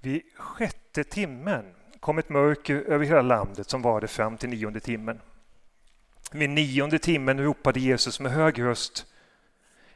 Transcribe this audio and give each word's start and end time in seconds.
Vid 0.00 0.22
sjätte 0.36 1.04
timmen 1.04 1.74
kom 2.00 2.18
ett 2.18 2.28
mörker 2.28 2.74
över 2.74 3.04
hela 3.04 3.22
landet 3.22 3.70
som 3.70 3.82
varade 3.82 4.08
fram 4.08 4.36
till 4.36 4.48
nionde 4.48 4.80
timmen. 4.80 5.20
Vid 6.32 6.50
nionde 6.50 6.98
timmen 6.98 7.40
ropade 7.40 7.80
Jesus 7.80 8.20
med 8.20 8.32
hög 8.32 8.62
röst 8.62 9.06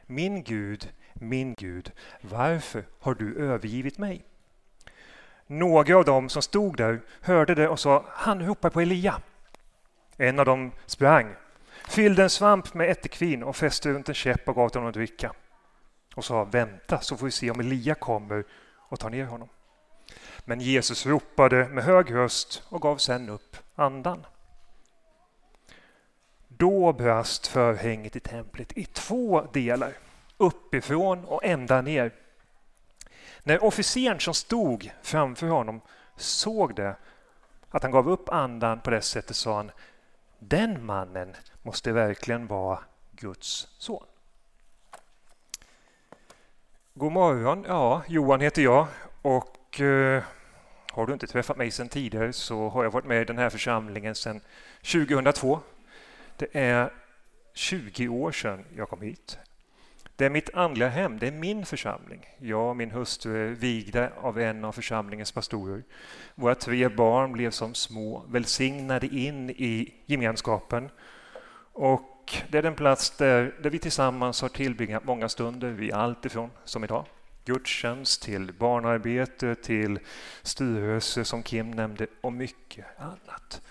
Min 0.05 0.43
Gud, 0.43 0.89
min 1.13 1.53
Gud, 1.53 1.91
varför 2.21 2.85
har 2.99 3.13
du 3.13 3.35
övergivit 3.35 3.97
mig? 3.97 4.25
Några 5.47 5.97
av 5.97 6.05
dem 6.05 6.29
som 6.29 6.41
stod 6.41 6.77
där 6.77 7.01
hörde 7.21 7.55
det 7.55 7.67
och 7.67 7.79
sa 7.79 8.05
Han 8.09 8.45
ropar 8.45 8.69
på 8.69 8.81
Elia. 8.81 9.21
En 10.17 10.39
av 10.39 10.45
dem 10.45 10.71
sprang, 10.85 11.35
fyllde 11.87 12.23
en 12.23 12.29
svamp 12.29 12.73
med 12.73 12.89
ättikvin 12.89 13.43
och 13.43 13.55
fäste 13.55 13.89
runt 13.89 14.09
en 14.09 14.15
käpp 14.15 14.49
och 14.49 14.55
gav 14.55 14.73
honom 14.73 14.89
att 14.89 14.93
dricka 14.93 15.33
och 16.15 16.25
sa 16.25 16.43
Vänta 16.43 16.99
så 16.99 17.17
får 17.17 17.25
vi 17.25 17.31
se 17.31 17.51
om 17.51 17.59
Elia 17.59 17.95
kommer 17.95 18.45
och 18.77 18.99
tar 18.99 19.09
ner 19.09 19.25
honom. 19.25 19.49
Men 20.45 20.59
Jesus 20.59 21.05
ropade 21.05 21.67
med 21.67 21.83
hög 21.83 22.13
röst 22.13 22.63
och 22.69 22.81
gav 22.81 22.97
sedan 22.97 23.29
upp 23.29 23.57
andan. 23.75 24.25
Då 26.47 26.93
brast 26.93 27.47
förhänget 27.47 28.15
i 28.15 28.19
templet 28.19 28.77
i 28.77 28.85
två 28.85 29.41
delar, 29.53 29.93
uppifrån 30.37 31.25
och 31.25 31.45
ända 31.45 31.81
ner. 31.81 32.13
När 33.43 33.63
officeren 33.63 34.19
som 34.19 34.33
stod 34.33 34.91
framför 35.01 35.47
honom 35.47 35.81
såg 36.15 36.75
det, 36.75 36.95
att 37.69 37.83
han 37.83 37.91
gav 37.91 38.09
upp 38.09 38.29
andan 38.29 38.79
på 38.79 38.89
det 38.89 39.01
sättet 39.01 39.35
sa 39.35 39.55
han 39.55 39.71
den 40.39 40.85
mannen 40.85 41.35
måste 41.61 41.91
verkligen 41.91 42.47
vara 42.47 42.79
Guds 43.11 43.67
son. 43.77 44.05
God 46.93 47.11
morgon, 47.11 47.65
ja, 47.67 48.03
Johan 48.07 48.41
heter 48.41 48.61
jag 48.61 48.87
och 49.21 49.60
eh, 49.79 50.23
har 50.91 51.05
du 51.07 51.13
inte 51.13 51.27
träffat 51.27 51.57
mig 51.57 51.71
sedan 51.71 51.89
tidigare 51.89 52.33
så 52.33 52.69
har 52.69 52.83
jag 52.83 52.91
varit 52.91 53.05
med 53.05 53.21
i 53.21 53.25
den 53.25 53.37
här 53.37 53.49
församlingen 53.49 54.15
sedan 54.15 54.41
2002. 54.81 55.59
Det 56.37 56.47
är 56.53 56.93
20 57.53 58.07
år 58.07 58.31
sedan 58.31 58.65
jag 58.75 58.89
kom 58.89 59.01
hit. 59.01 59.39
Det 60.15 60.25
är 60.25 60.29
mitt 60.29 60.53
andliga 60.53 60.89
hem, 60.89 61.19
det 61.19 61.27
är 61.27 61.31
min 61.31 61.65
församling. 61.65 62.25
Jag 62.37 62.69
och 62.69 62.75
min 62.75 62.91
hustru 62.91 63.47
är 63.47 63.55
vigda 63.55 64.09
av 64.21 64.39
en 64.39 64.65
av 64.65 64.71
församlingens 64.71 65.31
pastorer. 65.31 65.83
Våra 66.35 66.55
tre 66.55 66.89
barn 66.89 67.31
blev 67.31 67.51
som 67.51 67.73
små 67.73 68.25
välsignade 68.29 69.07
in 69.07 69.49
i 69.49 69.93
gemenskapen. 70.05 70.89
Och 71.73 72.33
det 72.49 72.57
är 72.57 72.61
den 72.61 72.75
plats 72.75 73.17
där, 73.17 73.55
där 73.63 73.69
vi 73.69 73.79
tillsammans 73.79 74.41
har 74.41 74.49
tillbringat 74.49 75.03
många 75.03 75.29
stunder 75.29 75.69
vi 75.69 75.91
allt 75.91 76.25
ifrån, 76.25 76.49
som 76.65 76.83
idag, 76.83 77.05
gudstjänst 77.45 78.21
till 78.21 78.53
barnarbete, 78.53 79.55
till 79.55 79.99
styrelse 80.41 81.25
som 81.25 81.43
Kim 81.43 81.71
nämnde 81.71 82.07
och 82.21 82.33
mycket 82.33 82.85
annat. 82.97 83.61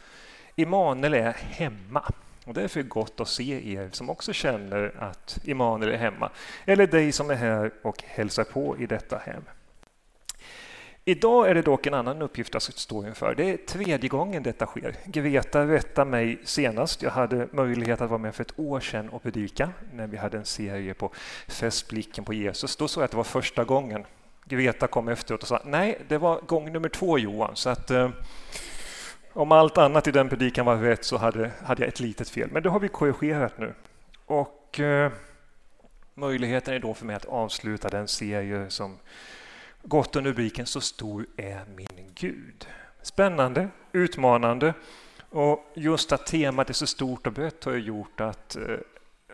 Immanuel 0.57 1.15
är 1.15 1.33
hemma. 1.33 2.13
Och 2.45 2.55
därför 2.55 2.81
är 2.81 2.85
det 2.85 2.89
gott 2.89 3.21
att 3.21 3.29
se 3.29 3.75
er 3.75 3.91
som 3.93 4.11
också 4.11 4.33
känner 4.33 4.95
att 4.98 5.39
Immanuel 5.45 5.93
är 5.93 5.98
hemma. 5.98 6.31
Eller 6.65 6.87
dig 6.87 7.13
som 7.13 7.31
är 7.31 7.35
här 7.35 7.73
och 7.83 8.03
hälsar 8.07 8.45
på 8.45 8.79
i 8.79 8.87
detta 8.87 9.19
hem. 9.19 9.43
Idag 11.05 11.48
är 11.48 11.55
det 11.55 11.62
dock 11.62 11.87
en 11.87 11.95
annan 11.95 12.23
uppgift 12.23 12.55
att 12.55 12.62
stå 12.62 13.06
inför. 13.06 13.34
Det 13.34 13.51
är 13.51 13.56
tredje 13.56 14.09
gången 14.09 14.43
detta 14.43 14.67
sker. 14.67 14.97
Greta 15.05 15.67
rättade 15.67 16.11
mig 16.11 16.41
senast. 16.45 17.03
Jag 17.03 17.11
hade 17.11 17.48
möjlighet 17.53 18.01
att 18.01 18.11
vara 18.11 18.19
med 18.19 18.34
för 18.34 18.45
ett 18.45 18.59
år 18.59 18.81
sedan 18.81 19.09
och 19.09 19.23
predika 19.23 19.70
när 19.92 20.07
vi 20.07 20.17
hade 20.17 20.39
en 20.39 20.45
serie 20.45 20.95
på 20.95 21.12
fästblicken 21.48 22.25
på 22.25 22.34
Jesus. 22.34 22.77
Då 22.77 22.89
sa 22.89 23.01
jag 23.01 23.05
att 23.05 23.11
det 23.11 23.17
var 23.17 23.25
första 23.25 23.65
gången. 23.65 24.05
Greta 24.45 24.87
kom 24.87 25.09
efteråt 25.09 25.42
och 25.42 25.48
sa 25.48 25.61
nej, 25.65 25.98
det 26.09 26.19
var 26.19 26.41
gång 26.41 26.73
nummer 26.73 26.89
två 26.89 27.19
Johan. 27.19 27.57
Så 27.57 27.70
att, 27.70 27.91
eh, 27.91 28.11
om 29.33 29.53
allt 29.53 29.79
annat 29.79 30.07
i 30.07 30.11
den 30.11 30.29
predikan 30.29 30.67
var 30.67 30.77
rätt 30.77 31.05
så 31.05 31.17
hade, 31.17 31.51
hade 31.62 31.83
jag 31.83 31.89
ett 31.89 32.01
litet 32.01 32.29
fel. 32.29 32.48
Men 32.53 32.62
det 32.62 32.69
har 32.69 32.81
vi 32.81 32.89
korrigerat 32.89 33.59
nu. 33.59 33.75
Och 34.27 34.80
eh, 34.80 35.13
möjligheten 36.14 36.74
är 36.74 36.79
då 36.79 36.95
för 36.95 37.07
mig 37.07 37.17
att 37.17 37.24
avsluta 37.24 37.89
den 37.89 38.08
serie 38.08 38.70
som 38.70 38.98
gått 39.83 40.17
under 40.17 40.30
rubriken 40.30 40.67
Så 40.67 40.80
stor 40.80 41.27
är 41.36 41.64
min 41.77 42.13
Gud. 42.14 42.67
Spännande, 43.02 43.68
utmanande 43.92 44.74
och 45.30 45.73
just 45.74 46.13
att 46.13 46.27
temat 46.27 46.70
är 46.70 46.74
så 46.74 46.86
stort 46.86 47.27
och 47.27 47.33
brett 47.33 47.64
har 47.64 47.73
gjort 47.73 48.20
att 48.20 48.57
eh, 48.57 48.63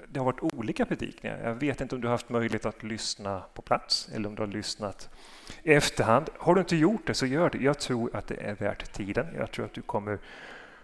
det 0.08 0.18
har 0.20 0.24
varit 0.24 0.54
olika 0.54 0.86
predikningar. 0.86 1.38
Jag 1.44 1.54
vet 1.54 1.80
inte 1.80 1.94
om 1.94 2.00
du 2.00 2.06
har 2.06 2.12
haft 2.12 2.28
möjlighet 2.28 2.66
att 2.66 2.82
lyssna 2.82 3.42
på 3.54 3.62
plats 3.62 4.08
eller 4.14 4.28
om 4.28 4.34
du 4.34 4.42
har 4.42 4.46
lyssnat 4.46 5.10
i 5.62 5.72
efterhand. 5.72 6.28
Har 6.38 6.54
du 6.54 6.60
inte 6.60 6.76
gjort 6.76 7.06
det 7.06 7.14
så 7.14 7.26
gör 7.26 7.50
det. 7.50 7.58
Jag 7.58 7.78
tror 7.78 8.16
att 8.16 8.26
det 8.26 8.34
är 8.34 8.54
värt 8.54 8.92
tiden. 8.92 9.26
Jag 9.36 9.50
tror 9.50 9.64
att 9.64 9.74
du 9.74 9.82
kommer 9.82 10.18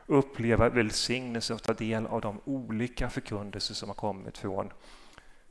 uppleva 0.07 0.69
välsignelse 0.69 1.55
och 1.55 1.63
ta 1.63 1.73
del 1.73 2.07
av 2.07 2.21
de 2.21 2.41
olika 2.45 3.11
förkunnelser 3.11 3.75
som 3.75 3.89
har 3.89 3.97
kommit 3.97 4.39
från, 4.39 4.73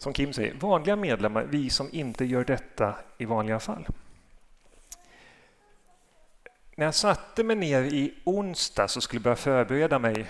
som 0.02 0.14
Kim 0.14 0.34
säger, 0.34 0.54
vanliga 0.54 0.96
medlemmar, 0.96 1.44
vi 1.44 1.70
som 1.70 1.90
inte 1.92 2.26
gör 2.26 2.44
detta 2.44 2.96
i 3.18 3.26
vanliga 3.26 3.60
fall. 3.60 3.88
När 6.76 6.86
jag 6.86 6.96
satte 6.96 7.44
mig 7.44 7.56
ner 7.56 7.84
i 7.84 8.14
onsdag 8.24 8.84
och 8.84 9.04
skulle 9.04 9.20
börja 9.20 9.36
förbereda 9.36 10.00
mig 10.00 10.28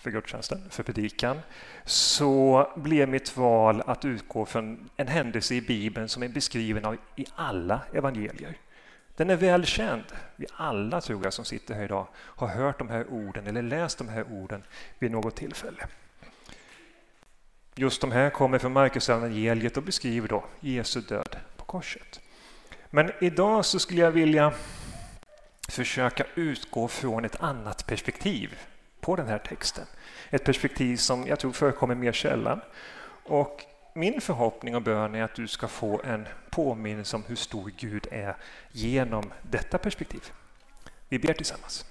för 0.00 0.10
gudstjänsten, 0.10 0.70
för 0.70 0.82
predikan, 0.82 1.40
så 1.84 2.66
blev 2.76 3.08
mitt 3.08 3.36
val 3.36 3.82
att 3.86 4.04
utgå 4.04 4.46
från 4.46 4.90
en 4.96 5.08
händelse 5.08 5.54
i 5.54 5.60
Bibeln 5.60 6.08
som 6.08 6.22
är 6.22 6.28
beskriven 6.28 6.84
av, 6.84 6.96
i 7.16 7.26
alla 7.34 7.80
evangelier. 7.92 8.58
Den 9.16 9.30
är 9.30 9.36
välkänd. 9.36 10.04
Vi 10.36 10.46
alla, 10.52 11.00
tror 11.00 11.24
jag, 11.24 11.32
som 11.32 11.44
sitter 11.44 11.74
här 11.74 11.84
idag 11.84 12.06
har 12.16 12.48
hört 12.48 12.78
de 12.78 12.88
här 12.88 13.06
orden 13.10 13.46
eller 13.46 13.62
läst 13.62 13.98
de 13.98 14.08
här 14.08 14.24
orden 14.32 14.62
vid 14.98 15.10
något 15.10 15.36
tillfälle. 15.36 15.86
Just 17.74 18.00
de 18.00 18.12
här 18.12 18.30
kommer 18.30 18.58
från 18.58 18.72
Markus 18.72 19.08
evangeliet 19.08 19.76
och 19.76 19.82
beskriver 19.82 20.28
då 20.28 20.44
Jesu 20.60 21.00
död 21.00 21.36
på 21.56 21.64
korset. 21.64 22.20
Men 22.90 23.12
idag 23.20 23.64
så 23.64 23.78
skulle 23.78 24.00
jag 24.00 24.10
vilja 24.10 24.52
försöka 25.68 26.24
utgå 26.34 26.88
från 26.88 27.24
ett 27.24 27.40
annat 27.40 27.86
perspektiv 27.86 28.58
på 29.00 29.16
den 29.16 29.28
här 29.28 29.38
texten. 29.38 29.84
Ett 30.30 30.44
perspektiv 30.44 30.96
som 30.96 31.26
jag 31.26 31.38
tror 31.38 31.52
förekommer 31.52 31.94
mer 31.94 32.12
sällan. 32.12 32.60
Och 33.24 33.64
min 33.94 34.20
förhoppning 34.20 34.76
och 34.76 34.82
bön 34.82 35.14
är 35.14 35.22
att 35.22 35.34
du 35.34 35.48
ska 35.48 35.68
få 35.68 36.00
en 36.04 36.28
påminnelse 36.50 37.16
om 37.16 37.24
hur 37.24 37.36
stor 37.36 37.72
Gud 37.76 38.06
är 38.10 38.36
genom 38.72 39.32
detta 39.42 39.78
perspektiv. 39.78 40.32
Vi 41.08 41.18
ber 41.18 41.32
tillsammans. 41.32 41.84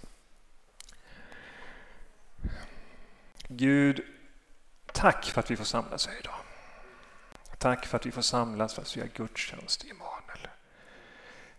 Gud, 3.47 4.01
tack 4.93 5.25
för 5.25 5.39
att 5.39 5.51
vi 5.51 5.55
får 5.55 5.65
samlas 5.65 6.07
här 6.07 6.19
idag. 6.19 6.33
Tack 7.57 7.85
för 7.85 7.97
att 7.97 8.05
vi 8.05 8.11
får 8.11 8.21
samlas 8.21 8.73
för 8.73 8.81
att 8.81 8.97
vi 8.97 9.09
gudstjänst 9.15 9.85
i 9.85 9.89
Emanuel. 9.89 10.47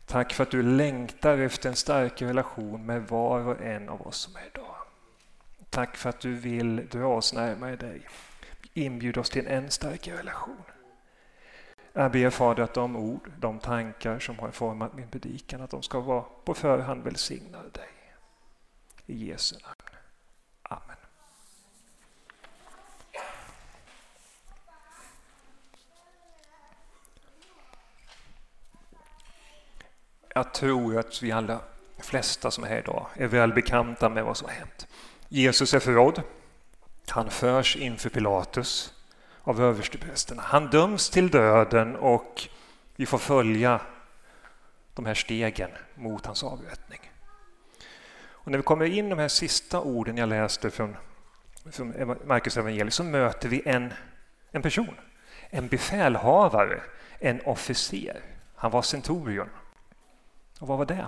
Tack 0.07 0.33
för 0.33 0.43
att 0.43 0.51
du 0.51 0.63
längtar 0.63 1.39
efter 1.39 1.69
en 1.69 1.77
stark 1.77 2.23
relation 2.23 2.87
med 2.87 3.09
var 3.09 3.41
och 3.41 3.61
en 3.61 3.89
av 3.89 4.07
oss 4.07 4.17
som 4.17 4.37
är 4.37 4.47
idag. 4.47 4.77
Tack 5.71 5.97
för 5.97 6.09
att 6.09 6.21
du 6.21 6.35
vill 6.35 6.89
dra 6.89 7.07
oss 7.07 7.33
närmare 7.33 7.77
dig. 7.77 8.09
Inbjud 8.75 9.19
oss 9.19 9.31
till 9.31 9.47
en 9.47 9.65
än 9.65 9.71
starkare 9.71 10.19
relation. 10.19 10.63
Jag 11.93 12.13
ber 12.13 12.31
Fader 12.31 12.63
att 12.63 12.75
de 12.75 12.97
ord, 12.97 13.33
de 13.39 13.59
tankar 13.59 14.19
som 14.19 14.39
har 14.39 14.51
format 14.51 14.95
min 14.95 15.09
predikan, 15.09 15.61
att 15.61 15.71
de 15.71 15.83
ska 15.83 16.01
vara 16.01 16.25
på 16.45 16.55
förhand 16.55 17.05
välsignade 17.05 17.71
dig. 17.71 17.89
I 19.07 19.27
Jesu 19.27 19.57
namn. 19.63 19.80
Jag 30.35 30.55
tror 30.55 30.99
att 30.99 31.23
vi 31.23 31.33
alla 31.33 31.61
flesta 31.99 32.51
som 32.51 32.65
är 32.65 32.69
här 32.69 32.79
idag 32.79 33.07
är 33.15 33.27
väl 33.27 33.53
bekanta 33.53 34.09
med 34.09 34.25
vad 34.25 34.37
som 34.37 34.49
har 34.49 34.55
hänt. 34.55 34.87
Jesus 35.29 35.75
är 35.75 35.81
förrådd. 35.81 36.23
Han 37.09 37.31
förs 37.31 37.77
inför 37.77 38.11
Pilatus 38.11 38.95
av 39.43 39.63
översteprästerna. 39.63 40.43
Han 40.43 40.71
döms 40.71 41.11
till 41.11 41.31
döden 41.31 41.97
och 41.97 42.49
vi 42.97 43.07
får 43.07 43.19
följa 43.19 43.81
de 44.95 45.07
här 45.07 45.15
stegen 45.15 45.71
mot 45.95 46.27
hans 46.27 46.45
avrättning. 46.45 47.01
Och 48.23 48.51
när 48.51 48.59
vi 48.59 48.65
kommer 48.65 48.85
in 48.85 49.09
de 49.09 49.19
här 49.19 49.29
sista 49.29 49.81
orden 49.81 50.17
jag 50.17 50.29
läste 50.29 50.71
från, 50.71 50.97
från 51.73 52.17
Markus 52.25 52.57
evangeliet 52.57 52.95
så 52.95 53.05
möter 53.05 53.49
vi 53.49 53.63
en, 53.67 53.93
en 54.51 54.63
person, 54.63 54.95
en 55.51 55.69
befälhavare, 55.69 56.81
en 57.19 57.41
officer. 57.41 58.21
Han 58.55 58.71
var 58.71 58.83
centurion. 58.83 59.49
Och 60.61 60.69
vad 60.69 60.79
var 60.79 60.87
det? 60.87 61.07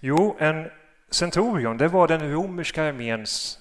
Jo, 0.00 0.36
en 0.38 0.70
centurion, 1.10 1.76
det 1.76 1.88
var 1.88 2.08
den 2.08 2.32
romerska 2.32 2.84
arméns 2.84 3.58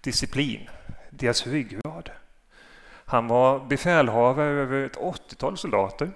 disciplin, 0.00 0.68
deras 1.10 1.46
ryggrad. 1.46 2.10
Han 3.04 3.28
var 3.28 3.60
befälhavare 3.60 4.48
över 4.48 4.84
ett 4.84 4.96
80-tal 4.96 5.58
soldater. 5.58 6.10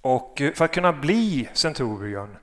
Och 0.00 0.40
eh, 0.40 0.52
för 0.52 0.64
att 0.64 0.74
kunna 0.74 0.92
bli 0.92 1.48
centurion 1.52 2.36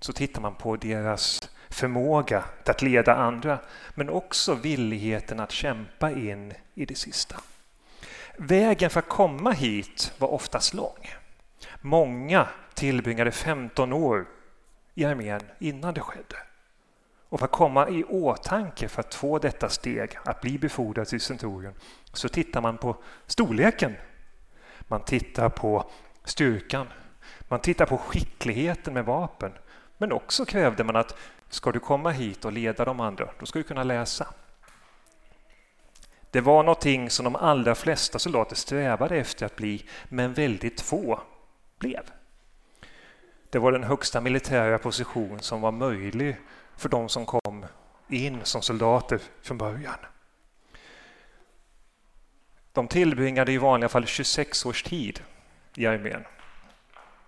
så 0.00 0.12
tittar 0.12 0.40
man 0.40 0.54
på 0.54 0.76
deras 0.76 1.50
förmåga 1.70 2.44
att 2.66 2.82
leda 2.82 3.14
andra, 3.14 3.58
men 3.94 4.10
också 4.10 4.54
villigheten 4.54 5.40
att 5.40 5.52
kämpa 5.52 6.10
in 6.10 6.54
i 6.74 6.84
det 6.84 6.98
sista. 6.98 7.36
Vägen 8.36 8.90
för 8.90 8.98
att 8.98 9.08
komma 9.08 9.50
hit 9.50 10.12
var 10.18 10.28
oftast 10.28 10.74
lång. 10.74 11.08
Många 11.80 12.48
tillbringade 12.74 13.30
15 13.30 13.92
år 13.92 14.26
i 14.94 15.04
armén 15.04 15.40
innan 15.58 15.94
det 15.94 16.00
skedde. 16.00 16.36
Och 17.28 17.38
för 17.38 17.46
att 17.46 17.52
komma 17.52 17.88
i 17.88 18.04
åtanke 18.04 18.88
för 18.88 19.00
att 19.00 19.14
få 19.14 19.38
detta 19.38 19.68
steg, 19.68 20.18
att 20.24 20.40
bli 20.40 20.58
befordrad 20.58 21.06
till 21.06 21.20
centurion, 21.20 21.74
så 22.12 22.28
tittar 22.28 22.60
man 22.60 22.78
på 22.78 22.96
storleken. 23.26 23.96
Man 24.80 25.00
tittar 25.00 25.48
på 25.48 25.90
styrkan. 26.24 26.86
Man 27.48 27.60
tittar 27.60 27.86
på 27.86 27.98
skickligheten 27.98 28.94
med 28.94 29.04
vapen. 29.04 29.52
Men 29.98 30.12
också 30.12 30.44
krävde 30.44 30.84
man 30.84 30.96
att 30.96 31.16
ska 31.48 31.72
du 31.72 31.80
komma 31.80 32.10
hit 32.10 32.44
och 32.44 32.52
leda 32.52 32.84
de 32.84 33.00
andra, 33.00 33.30
då 33.38 33.46
ska 33.46 33.58
du 33.58 33.62
kunna 33.62 33.84
läsa. 33.84 34.26
Det 36.30 36.40
var 36.40 36.62
någonting 36.62 37.10
som 37.10 37.24
de 37.24 37.36
allra 37.36 37.74
flesta 37.74 38.18
soldater 38.18 38.56
strävade 38.56 39.16
efter 39.16 39.46
att 39.46 39.56
bli, 39.56 39.86
men 40.08 40.34
väldigt 40.34 40.80
få 40.80 41.20
blev. 41.78 42.10
Det 43.50 43.58
var 43.58 43.72
den 43.72 43.84
högsta 43.84 44.20
militära 44.20 44.78
position 44.78 45.40
som 45.40 45.60
var 45.60 45.72
möjlig 45.72 46.36
för 46.76 46.88
de 46.88 47.08
som 47.08 47.26
kom 47.26 47.66
in 48.08 48.40
som 48.44 48.62
soldater 48.62 49.20
från 49.42 49.58
början. 49.58 49.98
De 52.72 52.88
tillbringade 52.88 53.52
i 53.52 53.58
vanliga 53.58 53.88
fall 53.88 54.06
26 54.06 54.66
års 54.66 54.82
tid 54.82 55.22
i 55.74 55.86
armén. 55.86 56.24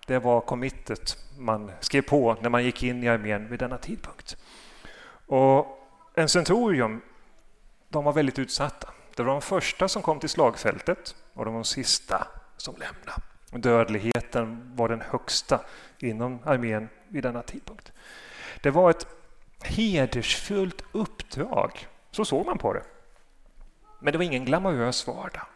Det 0.06 0.18
var 0.18 0.40
committet 0.40 1.16
man 1.38 1.70
skrev 1.80 2.02
på 2.02 2.36
när 2.40 2.48
man 2.48 2.64
gick 2.64 2.82
in 2.82 3.04
i 3.04 3.08
armén 3.08 3.48
vid 3.48 3.58
denna 3.58 3.78
tidpunkt. 3.78 4.36
Och 5.26 5.78
en 6.14 6.28
centurion, 6.28 7.00
de 7.88 8.04
var 8.04 8.12
väldigt 8.12 8.38
utsatta. 8.38 8.88
Det 9.16 9.22
var 9.22 9.32
de 9.32 9.42
första 9.42 9.88
som 9.88 10.02
kom 10.02 10.20
till 10.20 10.28
slagfältet 10.28 11.16
och 11.32 11.44
de 11.44 11.54
var 11.54 11.60
de 11.60 11.64
sista 11.64 12.26
som 12.56 12.74
lämnade. 12.76 13.22
Dödligheten 13.52 14.76
var 14.76 14.88
den 14.88 15.00
högsta 15.00 15.60
inom 15.98 16.38
armén 16.44 16.88
vid 17.08 17.22
denna 17.22 17.42
tidpunkt. 17.42 17.92
Det 18.62 18.70
var 18.70 18.90
ett 18.90 19.06
hedersfullt 19.62 20.82
uppdrag, 20.92 21.86
så 22.10 22.24
såg 22.24 22.46
man 22.46 22.58
på 22.58 22.72
det. 22.72 22.82
Men 24.00 24.12
det 24.12 24.18
var 24.18 24.24
ingen 24.24 24.44
glamorös 24.44 25.06
vardag. 25.06 25.46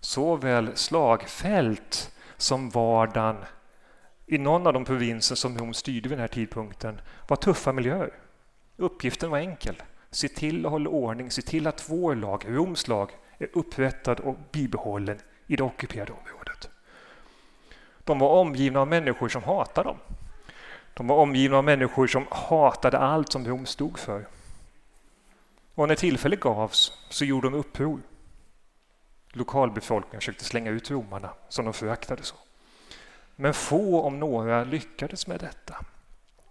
Såväl 0.00 0.76
slagfält 0.76 2.12
som 2.36 2.70
vardagen 2.70 3.36
i 4.26 4.38
någon 4.38 4.66
av 4.66 4.72
de 4.72 4.84
provinser 4.84 5.34
som 5.34 5.58
Rom 5.58 5.74
styrde 5.74 6.08
vid 6.08 6.18
den 6.18 6.20
här 6.20 6.28
tidpunkten 6.28 7.00
var 7.28 7.36
tuffa 7.36 7.72
miljöer. 7.72 8.12
Uppgiften 8.76 9.30
var 9.30 9.38
enkel. 9.38 9.82
Se 10.10 10.28
till 10.28 10.66
att 10.66 10.72
hålla 10.72 10.90
ordning, 10.90 11.30
se 11.30 11.42
till 11.42 11.66
att 11.66 11.90
vår 11.90 12.14
lag, 12.14 12.44
Roms 12.48 12.88
lag, 12.88 13.10
är 13.38 13.48
upprättad 13.52 14.20
och 14.20 14.36
bibehållen 14.52 15.18
i 15.46 15.56
det 15.56 15.62
ockuperade 15.62 16.12
området. 16.12 16.70
De 18.04 18.18
var 18.18 18.28
omgivna 18.28 18.80
av 18.80 18.88
människor 18.88 19.28
som 19.28 19.42
hatade 19.42 19.88
dem. 19.88 19.98
De 20.94 21.06
var 21.06 21.16
omgivna 21.16 21.56
av 21.56 21.64
människor 21.64 22.06
som 22.06 22.26
hatade 22.30 22.98
allt 22.98 23.32
som 23.32 23.46
Rom 23.46 23.66
stod 23.66 23.98
för. 23.98 24.26
Och 25.74 25.88
när 25.88 25.94
tillfälle 25.94 26.36
gavs 26.36 26.92
så 27.08 27.24
gjorde 27.24 27.46
de 27.46 27.54
uppror. 27.54 28.00
Lokalbefolkningen 29.32 30.20
försökte 30.20 30.44
slänga 30.44 30.70
ut 30.70 30.90
romarna 30.90 31.30
som 31.48 31.64
de 31.64 31.74
föraktade 31.74 32.22
så. 32.22 32.36
Men 33.36 33.54
få 33.54 34.02
om 34.02 34.20
några 34.20 34.64
lyckades 34.64 35.26
med 35.26 35.40
detta. 35.40 35.76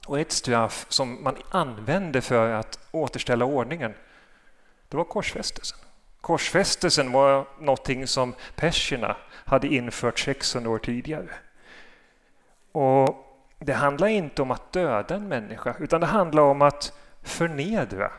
Och 0.07 0.19
ett 0.19 0.31
straff 0.31 0.85
som 0.89 1.23
man 1.23 1.35
använde 1.49 2.21
för 2.21 2.51
att 2.51 2.79
återställa 2.91 3.45
ordningen, 3.45 3.93
det 4.89 4.97
var 4.97 5.03
korsfästelsen. 5.03 5.79
Korsfästelsen 6.21 7.11
var 7.11 7.47
någonting 7.59 8.07
som 8.07 8.35
perserna 8.55 9.17
hade 9.29 9.67
infört 9.67 10.19
600 10.19 10.69
år 10.69 10.79
tidigare. 10.79 11.29
Och 12.73 13.25
det 13.59 13.73
handlar 13.73 14.07
inte 14.07 14.41
om 14.41 14.51
att 14.51 14.71
döda 14.71 15.15
en 15.15 15.27
människa, 15.27 15.75
utan 15.79 16.01
det 16.01 16.07
handlar 16.07 16.43
om 16.43 16.61
att 16.61 16.97
förnedra, 17.21 18.11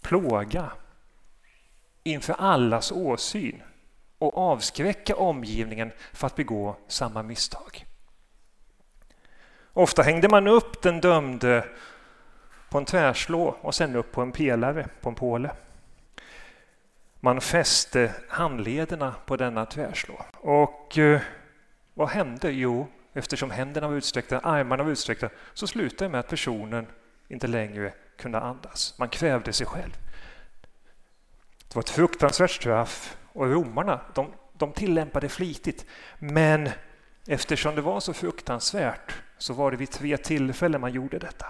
plåga 0.00 0.72
inför 2.02 2.34
allas 2.38 2.92
åsyn 2.92 3.62
och 4.18 4.38
avskräcka 4.38 5.16
omgivningen 5.16 5.92
för 6.12 6.26
att 6.26 6.36
begå 6.36 6.76
samma 6.88 7.22
misstag. 7.22 7.86
Ofta 9.72 10.02
hängde 10.02 10.28
man 10.28 10.46
upp 10.46 10.82
den 10.82 11.00
dömde 11.00 11.64
på 12.70 12.78
en 12.78 12.84
tvärslå 12.84 13.56
och 13.60 13.74
sen 13.74 13.96
upp 13.96 14.12
på 14.12 14.22
en 14.22 14.32
pelare, 14.32 14.88
på 15.00 15.08
en 15.08 15.14
påle. 15.14 15.50
Man 17.20 17.40
fäste 17.40 18.12
handlederna 18.28 19.14
på 19.26 19.36
denna 19.36 19.66
tvärslå. 19.66 20.20
Och 20.36 20.98
eh, 20.98 21.20
vad 21.94 22.08
hände? 22.08 22.50
Jo, 22.50 22.86
eftersom 23.16 23.50
händerna 23.50 23.88
var 23.88 23.94
utsträckta, 23.94 24.38
armarna 24.38 24.82
var 24.82 24.90
utsträckta, 24.90 25.28
så 25.54 25.66
slutade 25.66 26.04
det 26.04 26.08
med 26.08 26.20
att 26.20 26.28
personen 26.28 26.86
inte 27.28 27.46
längre 27.46 27.92
kunde 28.16 28.40
andas. 28.40 28.94
Man 28.98 29.08
kvävde 29.08 29.52
sig 29.52 29.66
själv. 29.66 29.96
Det 31.68 31.74
var 31.74 31.82
ett 31.82 31.90
fruktansvärt 31.90 32.50
straff 32.50 33.16
och 33.32 33.50
romarna 33.50 34.00
de, 34.14 34.32
de 34.52 34.72
tillämpade 34.72 35.28
flitigt. 35.28 35.86
Men 36.18 36.70
eftersom 37.26 37.74
det 37.74 37.80
var 37.80 38.00
så 38.00 38.12
fruktansvärt 38.12 39.14
så 39.38 39.52
var 39.54 39.70
det 39.70 39.76
vid 39.76 39.90
tre 39.90 40.16
tillfällen 40.16 40.80
man 40.80 40.92
gjorde 40.92 41.18
detta. 41.18 41.46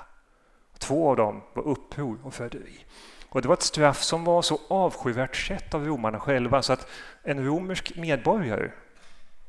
Två 0.79 1.11
av 1.11 1.17
dem 1.17 1.43
var 1.55 1.63
uppror 1.63 2.19
och 2.23 2.35
förräderi. 2.35 2.85
Och 3.29 3.43
det 3.43 3.49
var 3.49 3.55
ett 3.55 3.63
straff 3.63 4.03
som 4.03 4.25
var 4.25 4.43
så 4.43 4.61
avskyvärt 4.69 5.37
sett 5.37 5.75
av 5.75 5.87
romarna 5.87 6.21
själva 6.21 6.63
så 6.63 6.73
att 6.73 6.89
en 7.23 7.47
romersk 7.47 7.97
medborgare, 7.97 8.71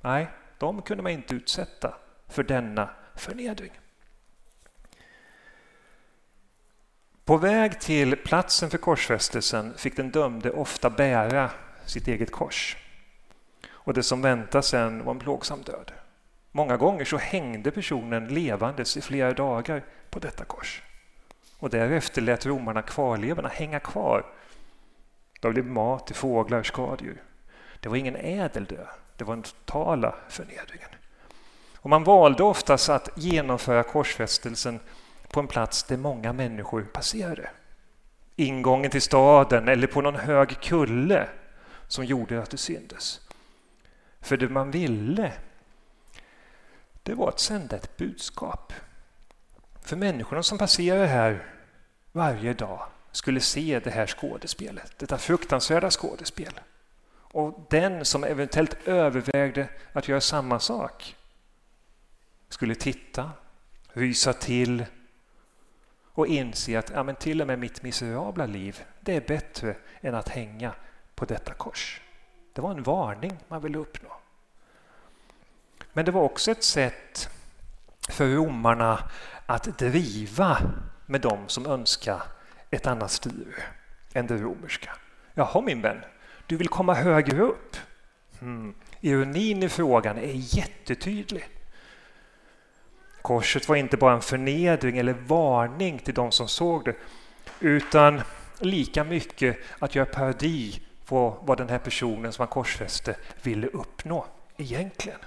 nej, 0.02 0.28
de 0.58 0.82
kunde 0.82 1.04
man 1.04 1.12
inte 1.12 1.36
utsätta 1.36 1.94
för 2.28 2.44
denna 2.44 2.90
förnedring. 3.16 3.72
På 7.26 7.38
väg 7.38 7.80
till 7.80 8.16
platsen 8.16 8.70
för 8.70 8.78
korsfästelsen 8.78 9.74
fick 9.78 9.96
den 9.96 10.12
dömde 10.12 10.52
ofta 10.52 10.90
bära 10.90 11.52
sitt 11.86 12.08
eget 12.08 12.32
kors. 12.32 12.78
Och 13.70 13.94
det 13.94 14.04
som 14.04 14.22
väntade 14.22 14.64
sen 14.64 15.06
var 15.06 15.12
en 15.12 15.20
plågsam 15.20 15.62
död. 15.62 15.92
Många 16.52 16.78
gånger 16.78 17.06
så 17.06 17.18
hängde 17.18 17.72
personen 17.72 18.28
levandes 18.28 18.98
i 18.98 19.02
flera 19.02 19.34
dagar 19.34 19.84
på 20.10 20.20
detta 20.20 20.46
kors. 20.46 20.84
Och 21.60 21.70
därefter 21.70 22.22
lät 22.22 22.46
romarna 22.46 22.82
kvarlevorna 22.82 23.50
hänga 23.50 23.80
kvar. 23.80 24.26
De 25.40 25.54
blev 25.54 25.66
mat 25.66 26.08
till 26.08 26.16
fåglar 26.16 26.60
och 26.60 26.66
skadedjur. 26.66 27.24
Det 27.80 27.90
var 27.90 27.96
ingen 27.96 28.16
ädel 28.16 28.66
död, 28.66 28.88
det 29.18 29.24
var 29.24 29.36
den 29.36 29.44
totala 29.44 30.16
förnedringen. 30.30 30.90
Och 31.88 31.92
man 31.92 32.04
valde 32.04 32.44
oftast 32.44 32.90
att 32.90 33.10
genomföra 33.16 33.84
korsfästelsen 33.84 34.80
på 35.28 35.40
en 35.40 35.48
plats 35.48 35.84
där 35.84 35.98
många 35.98 36.34
människor 36.34 36.82
passerade. 36.82 37.50
Ingången 38.36 38.92
till 38.92 39.02
staden 39.02 39.68
eller 39.68 39.88
på 39.88 40.02
någon 40.02 40.16
hög 40.16 40.60
kulle 40.62 41.28
som 41.88 42.06
gjorde 42.06 42.42
att 42.42 42.50
det 42.50 42.58
syntes. 42.58 43.22
För 44.22 44.38
det 44.38 44.50
man 44.50 44.72
ville 44.72 45.34
det 47.04 47.14
var 47.14 47.30
att 47.30 47.40
sända 47.40 47.76
ett 47.76 47.98
budskap. 47.98 48.74
För 49.84 49.96
människorna 49.96 50.44
som 50.44 50.58
passerar 50.58 51.06
här 51.06 51.46
varje 52.12 52.54
dag 52.54 52.86
skulle 53.12 53.40
se 53.40 53.80
det 53.84 53.92
här 53.92 54.08
skådespelet, 54.08 54.94
detta 54.98 55.18
fruktansvärda 55.18 55.92
skådespel. 55.92 56.60
Och 57.14 57.66
den 57.70 58.06
som 58.06 58.24
eventuellt 58.24 58.88
övervägde 58.88 59.68
att 59.94 60.08
göra 60.08 60.22
samma 60.22 60.60
sak 60.60 61.17
skulle 62.50 62.76
titta, 62.76 63.32
rysa 63.94 64.34
till 64.34 64.86
och 66.18 66.28
inse 66.28 66.80
att 66.80 66.92
ja, 66.96 67.04
men 67.04 67.16
till 67.16 67.42
och 67.42 67.48
med 67.48 67.60
mitt 67.60 67.84
miserabla 67.84 68.46
liv, 68.46 68.84
det 69.00 69.16
är 69.16 69.22
bättre 69.22 69.76
än 70.02 70.16
att 70.16 70.30
hänga 70.30 70.76
på 71.16 71.26
detta 71.26 71.54
kors. 71.54 72.02
Det 72.54 72.62
var 72.62 72.72
en 72.72 72.84
varning 72.84 73.38
man 73.48 73.62
ville 73.62 73.78
uppnå. 73.78 74.10
Men 75.94 76.06
det 76.06 76.12
var 76.12 76.22
också 76.22 76.52
ett 76.52 76.64
sätt 76.64 77.30
för 78.10 78.28
romarna 78.28 79.10
att 79.46 79.78
driva 79.78 80.58
med 81.06 81.22
dem 81.22 81.48
som 81.48 81.66
önskar 81.66 82.22
ett 82.70 82.88
annat 82.88 83.12
styre 83.12 83.64
än 84.14 84.28
det 84.28 84.38
romerska. 84.38 84.92
Jaha 85.34 85.62
min 85.62 85.82
vän, 85.82 86.04
du 86.46 86.58
vill 86.58 86.70
komma 86.70 86.94
högre 86.94 87.42
upp? 87.42 87.78
Hmm. 88.40 88.76
Ironin 89.02 89.64
i 89.64 89.70
frågan 89.70 90.18
är 90.18 90.58
jättetydlig. 90.58 91.50
Korset 93.28 93.70
var 93.70 93.76
inte 93.76 93.98
bara 93.98 94.14
en 94.14 94.22
förnedring 94.22 94.98
eller 94.98 95.14
varning 95.14 96.00
till 96.00 96.14
de 96.14 96.32
som 96.32 96.48
såg 96.48 96.86
det 96.86 96.96
utan 97.60 98.22
lika 98.60 99.04
mycket 99.04 99.58
att 99.80 99.96
göra 99.96 100.06
parodi 100.06 100.82
på 101.06 101.38
vad 101.42 101.58
den 101.58 101.70
här 101.70 101.80
personen 101.80 102.34
som 102.34 102.42
han 102.42 102.48
korsfäste 102.48 103.16
ville 103.42 103.68
uppnå 103.68 104.26
egentligen. 104.58 105.20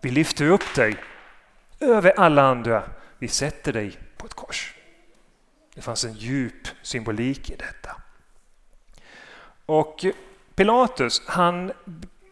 Vi 0.00 0.10
lyfter 0.10 0.44
upp 0.50 0.74
dig 0.74 0.96
över 1.80 2.12
alla 2.16 2.42
andra 2.42 2.82
vi 3.18 3.28
sätter 3.28 3.72
dig 3.72 3.98
på 4.16 4.26
ett 4.26 4.34
kors. 4.34 4.74
Det 5.74 5.82
fanns 5.82 6.04
en 6.04 6.14
djup 6.14 6.68
symbolik 6.82 7.50
i 7.50 7.56
detta. 7.56 7.96
Och 9.66 10.04
Pilatus 10.54 11.22
han 11.26 11.72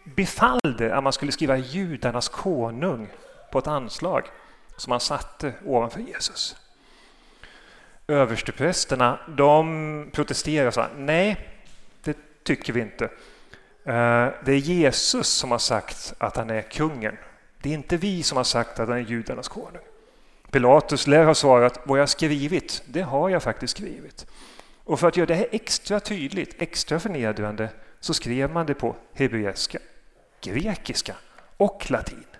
befallde 0.04 0.96
att 0.96 1.04
man 1.04 1.12
skulle 1.12 1.32
skriva 1.32 1.56
judarnas 1.56 2.28
konung 2.28 3.08
på 3.52 3.58
ett 3.58 3.66
anslag 3.66 4.28
som 4.76 4.90
han 4.90 5.00
satte 5.00 5.52
ovanför 5.64 6.00
Jesus. 6.00 6.56
Översteprästerna 8.08 9.20
de 9.28 10.10
protesterar. 10.12 10.66
och 10.66 10.74
sa 10.74 10.88
nej, 10.96 11.48
det 12.02 12.16
tycker 12.42 12.72
vi 12.72 12.80
inte. 12.80 13.04
Eh, 13.84 14.28
det 14.44 14.52
är 14.52 14.56
Jesus 14.56 15.28
som 15.28 15.50
har 15.50 15.58
sagt 15.58 16.14
att 16.18 16.36
han 16.36 16.50
är 16.50 16.62
kungen. 16.62 17.16
Det 17.62 17.68
är 17.68 17.74
inte 17.74 17.96
vi 17.96 18.22
som 18.22 18.36
har 18.36 18.44
sagt 18.44 18.80
att 18.80 18.88
han 18.88 18.98
är 18.98 19.02
judarnas 19.02 19.48
konung. 19.48 19.82
Pilatus 20.50 21.06
lär 21.06 21.24
ha 21.24 21.34
svarat, 21.34 21.80
vad 21.84 22.00
jag 22.00 22.08
skrivit, 22.08 22.82
det 22.86 23.02
har 23.02 23.28
jag 23.28 23.42
faktiskt 23.42 23.76
skrivit. 23.76 24.26
Och 24.84 25.00
för 25.00 25.08
att 25.08 25.16
göra 25.16 25.26
det 25.26 25.34
här 25.34 25.48
extra 25.52 26.00
tydligt, 26.00 26.62
extra 26.62 27.00
förnedrande, 27.00 27.68
så 28.00 28.14
skrev 28.14 28.50
man 28.50 28.66
det 28.66 28.74
på 28.74 28.96
hebreiska, 29.12 29.78
grekiska 30.40 31.16
och 31.56 31.90
latin. 31.90 32.35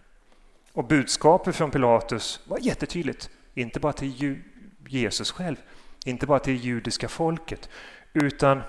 Och 0.77 0.85
budskapet 0.85 1.57
från 1.57 1.71
Pilatus 1.71 2.41
var 2.45 2.59
jättetydligt, 2.59 3.31
inte 3.55 3.81
bara 3.81 3.93
till 3.93 4.43
Jesus 4.89 5.31
själv, 5.31 5.57
inte 6.05 6.27
bara 6.27 6.39
till 6.39 6.55
det 6.55 6.65
judiska 6.65 7.09
folket, 7.09 7.69
utan 8.13 8.63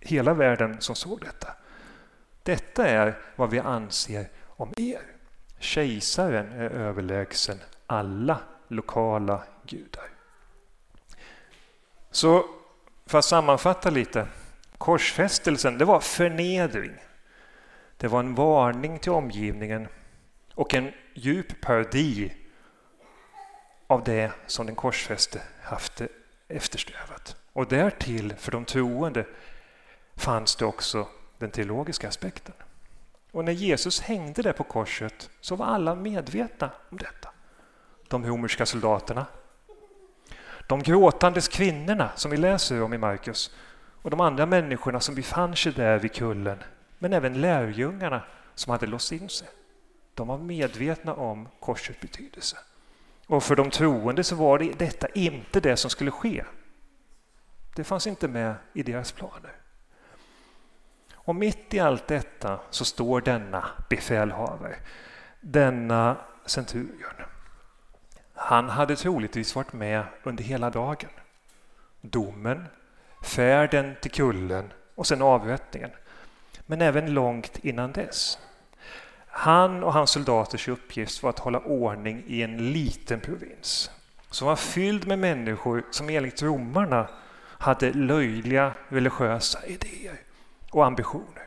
hela 0.00 0.34
världen 0.34 0.80
som 0.80 0.94
såg 0.94 1.20
detta. 1.20 1.48
Detta 2.42 2.88
är 2.88 3.18
vad 3.36 3.50
vi 3.50 3.58
anser 3.58 4.28
om 4.46 4.72
er. 4.76 5.00
Kejsaren 5.58 6.52
är 6.52 6.70
överlägsen 6.70 7.58
alla 7.86 8.40
lokala 8.68 9.42
gudar. 9.66 10.08
Så 12.10 12.44
för 13.06 13.18
att 13.18 13.24
sammanfatta 13.24 13.90
lite. 13.90 14.26
Korsfästelsen 14.78 15.78
det 15.78 15.84
var 15.84 16.00
förnedring. 16.00 16.92
Det 17.96 18.08
var 18.08 18.20
en 18.20 18.34
varning 18.34 18.98
till 18.98 19.12
omgivningen 19.12 19.88
och 20.54 20.74
en 20.74 20.92
djup 21.14 21.60
parodi 21.60 22.32
av 23.86 24.04
det 24.04 24.32
som 24.46 24.66
den 24.66 24.74
korsfäste 24.74 25.42
haft 25.62 26.02
eftersträvat. 26.48 27.36
Och 27.52 27.66
därtill, 27.66 28.34
för 28.38 28.52
de 28.52 28.64
troende, 28.64 29.26
fanns 30.16 30.56
det 30.56 30.64
också 30.64 31.08
den 31.38 31.50
teologiska 31.50 32.08
aspekten. 32.08 32.54
Och 33.32 33.44
när 33.44 33.52
Jesus 33.52 34.00
hängde 34.00 34.42
där 34.42 34.52
på 34.52 34.64
korset 34.64 35.30
så 35.40 35.56
var 35.56 35.66
alla 35.66 35.94
medvetna 35.94 36.70
om 36.90 36.98
detta. 36.98 37.28
De 38.08 38.26
romerska 38.26 38.66
soldaterna, 38.66 39.26
de 40.66 40.82
gråtandes 40.82 41.48
kvinnorna 41.48 42.10
som 42.16 42.30
vi 42.30 42.36
läser 42.36 42.82
om 42.82 42.94
i 42.94 42.98
Markus 42.98 43.54
och 44.02 44.10
de 44.10 44.20
andra 44.20 44.46
människorna 44.46 45.00
som 45.00 45.14
befann 45.14 45.56
sig 45.56 45.72
där 45.72 45.98
vid 45.98 46.12
kullen, 46.12 46.58
men 46.98 47.12
även 47.12 47.40
lärjungarna 47.40 48.22
som 48.54 48.70
hade 48.70 48.86
låst 48.86 49.12
in 49.12 49.28
sig. 49.28 49.48
De 50.14 50.28
var 50.28 50.38
medvetna 50.38 51.14
om 51.14 51.48
korsets 51.60 52.00
betydelse. 52.00 52.56
Och 53.26 53.42
för 53.42 53.56
de 53.56 53.70
troende 53.70 54.24
så 54.24 54.36
var 54.36 54.58
det 54.58 54.78
detta 54.78 55.08
inte 55.08 55.60
det 55.60 55.76
som 55.76 55.90
skulle 55.90 56.10
ske. 56.10 56.44
Det 57.76 57.84
fanns 57.84 58.06
inte 58.06 58.28
med 58.28 58.54
i 58.72 58.82
deras 58.82 59.12
planer. 59.12 59.52
Och 61.14 61.34
mitt 61.34 61.74
i 61.74 61.80
allt 61.80 62.06
detta 62.06 62.60
så 62.70 62.84
står 62.84 63.20
denna 63.20 63.70
befälhavare, 63.88 64.76
denna 65.40 66.16
centurion. 66.46 67.14
Han 68.34 68.68
hade 68.68 68.96
troligtvis 68.96 69.54
varit 69.54 69.72
med 69.72 70.04
under 70.22 70.44
hela 70.44 70.70
dagen. 70.70 71.10
Domen, 72.00 72.66
färden 73.22 73.96
till 74.02 74.10
kullen 74.10 74.72
och 74.94 75.06
sen 75.06 75.22
avrättningen. 75.22 75.90
Men 76.66 76.82
även 76.82 77.14
långt 77.14 77.58
innan 77.58 77.92
dess. 77.92 78.38
Han 79.30 79.82
och 79.82 79.92
hans 79.92 80.10
soldaters 80.10 80.68
uppgift 80.68 81.22
var 81.22 81.30
att 81.30 81.38
hålla 81.38 81.58
ordning 81.58 82.24
i 82.26 82.42
en 82.42 82.72
liten 82.72 83.20
provins 83.20 83.90
som 84.30 84.46
var 84.48 84.56
fylld 84.56 85.06
med 85.06 85.18
människor 85.18 85.84
som 85.90 86.08
enligt 86.08 86.42
romarna 86.42 87.08
hade 87.42 87.92
löjliga 87.92 88.74
religiösa 88.88 89.66
idéer 89.66 90.20
och 90.70 90.86
ambitioner. 90.86 91.42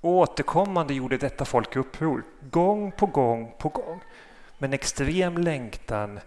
Och 0.00 0.10
återkommande 0.10 0.94
gjorde 0.94 1.16
detta 1.16 1.44
folk 1.44 1.76
uppror, 1.76 2.22
gång 2.50 2.92
på 2.92 3.06
gång 3.06 3.54
på 3.58 3.68
gång. 3.68 4.00
Med 4.58 4.68
en 4.68 4.74
extrem 4.74 5.38
längtan 5.38 6.20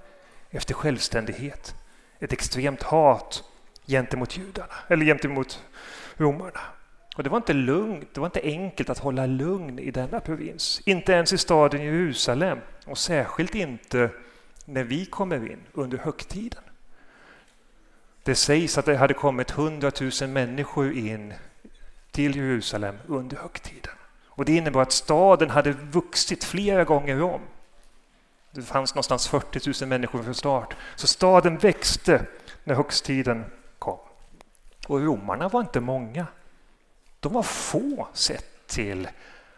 efter 0.49 0.73
självständighet. 0.73 1.75
Ett 2.19 2.33
extremt 2.33 2.83
hat 2.83 3.43
gentemot 3.85 4.37
judarna, 4.37 4.73
eller 4.87 5.05
gentemot 5.05 5.63
romarna. 6.17 6.59
Och 7.15 7.23
det 7.23 7.29
var 7.29 7.37
inte 7.37 7.53
lugnt, 7.53 8.13
det 8.13 8.19
var 8.19 8.27
inte 8.27 8.41
enkelt 8.43 8.89
att 8.89 8.99
hålla 8.99 9.25
lugn 9.25 9.79
i 9.79 9.91
denna 9.91 10.19
provins. 10.19 10.81
Inte 10.85 11.11
ens 11.11 11.33
i 11.33 11.37
staden 11.37 11.81
Jerusalem 11.81 12.59
och 12.85 12.97
särskilt 12.97 13.55
inte 13.55 14.09
när 14.65 14.83
vi 14.83 15.05
kommer 15.05 15.51
in 15.51 15.59
under 15.73 15.97
högtiden. 15.97 16.63
Det 18.23 18.35
sägs 18.35 18.77
att 18.77 18.85
det 18.85 18.97
hade 18.97 19.13
kommit 19.13 19.51
hundratusen 19.51 20.33
människor 20.33 20.93
in 20.93 21.33
till 22.11 22.35
Jerusalem 22.35 22.97
under 23.07 23.37
högtiden. 23.37 23.93
Och 24.25 24.45
det 24.45 24.55
innebar 24.55 24.81
att 24.81 24.91
staden 24.91 25.49
hade 25.49 25.71
vuxit 25.71 26.43
flera 26.43 26.83
gånger 26.83 27.21
om. 27.21 27.41
Det 28.51 28.61
fanns 28.61 28.95
någonstans 28.95 29.27
40 29.27 29.83
000 29.83 29.89
människor 29.89 30.23
från 30.23 30.35
start. 30.35 30.75
Så 30.95 31.07
staden 31.07 31.57
växte 31.57 32.25
när 32.63 32.75
högtiden 32.75 33.45
kom. 33.79 33.99
Och 34.87 35.01
romarna 35.01 35.47
var 35.47 35.61
inte 35.61 35.79
många. 35.79 36.27
De 37.25 37.33
var 37.33 37.43
få 37.43 38.07
sett 38.13 38.67
till 38.67 39.07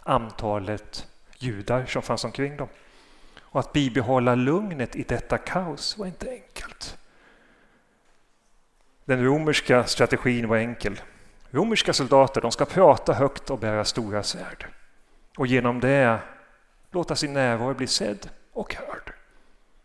antalet 0.04 1.08
judar 1.38 1.86
som 1.86 2.02
fanns 2.02 2.24
omkring 2.24 2.58
dem. 2.58 2.68
Och 3.40 3.60
att 3.60 3.74
bibehålla 3.74 4.36
lugnet 4.36 4.96
i 4.96 5.04
detta 5.04 5.38
kaos 5.38 5.98
var 5.98 6.06
inte 6.06 6.30
enkelt. 6.30 6.98
Den 9.06 9.26
romerska 9.26 9.84
strategin 9.84 10.48
var 10.48 10.58
enkel. 10.58 11.02
Romerska 11.52 11.94
soldater 11.94 12.42
de 12.42 12.52
ska 12.52 12.66
prata 12.66 13.14
högt 13.14 13.50
och 13.50 13.60
bära 13.60 13.86
stora 13.86 14.24
svärd 14.24 14.66
och 15.38 15.48
genom 15.48 15.80
det 15.80 16.20
låta 16.92 17.16
sin 17.16 17.34
närvaro 17.34 17.74
bli 17.74 17.88
sedd 17.88 18.30
och 18.54 18.76
hörd. 18.76 19.14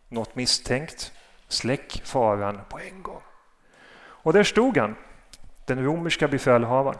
Något 0.09 0.35
misstänkt, 0.35 1.11
släck 1.47 2.01
faran 2.05 2.59
på 2.69 2.79
en 2.79 3.03
gång. 3.03 3.21
Och 3.97 4.33
där 4.33 4.43
stod 4.43 4.77
han, 4.77 4.95
den 5.65 5.83
romerska 5.83 6.27
befälhavaren. 6.27 6.99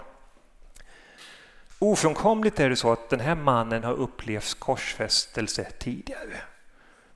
Ofrånkomligt 1.83 2.59
är 2.59 2.69
det 2.69 2.75
så 2.75 2.91
att 2.91 3.09
den 3.09 3.19
här 3.19 3.35
mannen 3.35 3.83
har 3.83 3.93
upplevt 3.93 4.59
korsfästelse 4.59 5.71
tidigare. 5.79 6.41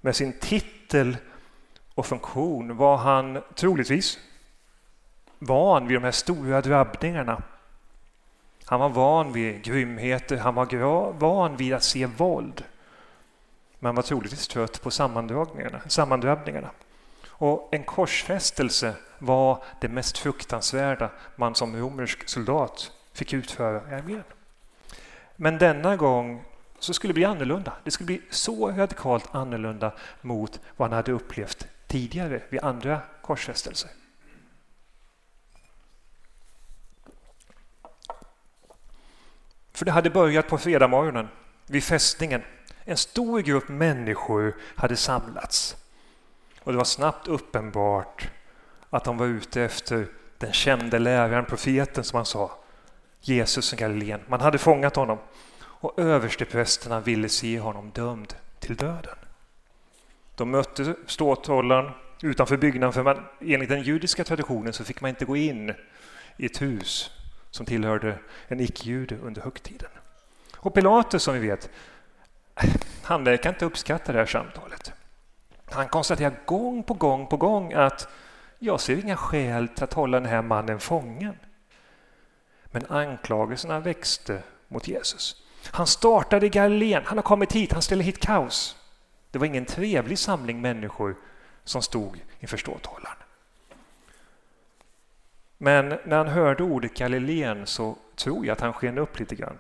Med 0.02 0.16
sin 0.16 0.34
titel 0.40 1.18
och 1.96 2.06
funktion 2.06 2.78
var 2.78 2.98
han 2.98 3.42
troligtvis 3.56 4.20
van 5.40 5.88
vid 5.88 5.98
de 5.98 6.04
här 6.04 6.12
stora 6.12 6.62
drabbningarna. 6.62 7.42
Han 8.66 8.80
var 8.80 8.90
van 8.90 9.34
vid 9.34 9.64
grymheter, 9.64 10.38
han 10.38 10.56
var 10.56 11.14
van 11.14 11.58
vid 11.58 11.74
att 11.74 11.84
se 11.84 12.06
våld. 12.06 12.64
Men 13.80 13.88
han 13.88 13.96
var 13.96 14.04
troligtvis 14.04 14.48
trött 14.48 14.82
på 14.82 14.92
sammandrabbningarna. 14.92 15.82
sammandrabbningarna. 15.88 16.70
Och 17.28 17.70
en 17.72 17.84
korsfästelse 17.84 18.94
var 19.20 19.64
det 19.82 19.88
mest 19.88 20.18
fruktansvärda 20.18 21.10
man 21.36 21.56
som 21.56 21.76
romersk 21.76 22.30
soldat 22.30 22.92
fick 23.14 23.34
utföra 23.34 23.92
i 23.92 23.94
armén. 23.94 24.24
Men 25.40 25.58
denna 25.58 25.96
gång 25.96 26.44
så 26.80 26.94
skulle 26.94 27.10
det 27.10 27.14
bli 27.14 27.26
annorlunda. 27.26 27.74
Det 27.84 27.92
skulle 27.92 28.06
bli 28.06 28.22
så 28.30 28.72
radikalt 28.72 29.36
annorlunda 29.36 29.92
mot 30.22 30.60
vad 30.78 30.90
han 30.90 30.96
hade 30.96 31.12
upplevt 31.12 31.68
tidigare 31.88 32.42
vid 32.50 32.64
andra 32.64 33.02
korsfästelser. 33.22 33.90
För 39.72 39.86
det 39.86 39.92
hade 39.92 40.10
börjat 40.10 40.48
på 40.48 40.58
fredagsmorgonen 40.58 41.28
vid 41.66 41.84
fästningen. 41.84 42.42
En 42.84 42.98
stor 42.98 43.40
grupp 43.40 43.70
människor 43.70 44.56
hade 44.76 44.96
samlats. 44.96 45.76
Och 46.60 46.72
det 46.72 46.78
var 46.78 46.86
snabbt 46.86 47.28
uppenbart 47.28 48.30
att 48.90 49.04
de 49.04 49.18
var 49.18 49.26
ute 49.26 49.62
efter 49.62 50.08
den 50.38 50.54
kände 50.54 51.00
läraren, 51.00 51.46
profeten 51.46 52.04
som 52.04 52.18
han 52.18 52.26
sa, 52.26 52.52
Jesus 53.28 53.70
från 53.70 53.78
Galileen. 53.78 54.22
Man 54.28 54.42
hade 54.42 54.58
fångat 54.58 54.96
honom 54.96 55.18
och 55.60 56.00
översteprästerna 56.00 57.00
ville 57.00 57.30
se 57.30 57.60
honom 57.60 57.90
dömd 57.90 58.34
till 58.60 58.76
döden. 58.76 59.16
De 60.36 60.52
mötte 60.52 60.96
ståthållaren 61.06 61.92
utanför 62.22 62.58
byggnaden 62.58 62.94
för 62.94 63.04
man, 63.04 63.26
enligt 63.42 63.70
den 63.70 63.82
judiska 63.82 64.24
traditionen 64.24 64.74
så 64.74 64.84
fick 64.84 65.02
man 65.02 65.10
inte 65.10 65.26
gå 65.26 65.38
in 65.38 65.74
i 66.38 66.46
ett 66.46 66.62
hus 66.62 67.12
som 67.52 67.66
tillhörde 67.66 68.20
en 68.48 68.60
icke-jude 68.60 69.18
under 69.24 69.42
högtiden. 69.42 69.90
Och 70.56 70.74
Pilatus 70.74 71.24
som 71.24 71.34
vi 71.34 71.48
vet, 71.48 71.70
han 73.04 73.24
verkar 73.24 73.50
inte 73.50 73.66
uppskatta 73.66 74.12
det 74.12 74.20
här 74.20 74.26
samtalet. 74.26 74.94
Han 75.66 75.88
konstaterar 75.88 76.40
gång 76.46 76.84
på 76.84 76.94
gång 76.94 77.28
på 77.28 77.38
gång 77.38 77.74
att 77.74 78.08
jag 78.60 78.80
ser 78.80 79.00
inga 79.00 79.16
skäl 79.16 79.68
till 79.68 79.84
att 79.84 79.94
hålla 79.94 80.20
den 80.20 80.30
här 80.30 80.42
mannen 80.42 80.80
fången. 80.80 81.36
Men 82.78 82.86
anklagelserna 82.98 83.80
växte 83.80 84.44
mot 84.68 84.88
Jesus. 84.88 85.44
Han 85.72 85.88
startade 85.88 86.46
i 86.46 86.50
Galileen, 86.50 87.04
han 87.06 87.18
har 87.18 87.24
kommit 87.24 87.52
hit, 87.52 87.74
han 87.74 87.82
ställer 87.82 88.04
hit 88.04 88.20
kaos. 88.20 88.76
Det 89.32 89.40
var 89.40 89.46
ingen 89.46 89.66
trevlig 89.66 90.20
samling 90.20 90.62
människor 90.62 91.16
som 91.64 91.82
stod 91.82 92.22
inför 92.40 92.58
ståthållaren. 92.58 93.18
Men 95.58 95.88
när 96.06 96.18
han 96.18 96.28
hörde 96.28 96.64
ordet 96.64 96.94
Galileen 96.94 97.68
så 97.68 97.98
tror 98.16 98.46
jag 98.46 98.54
att 98.54 98.62
han 98.62 98.74
sken 98.74 98.98
upp 98.98 99.20
lite 99.20 99.36
grann. 99.36 99.58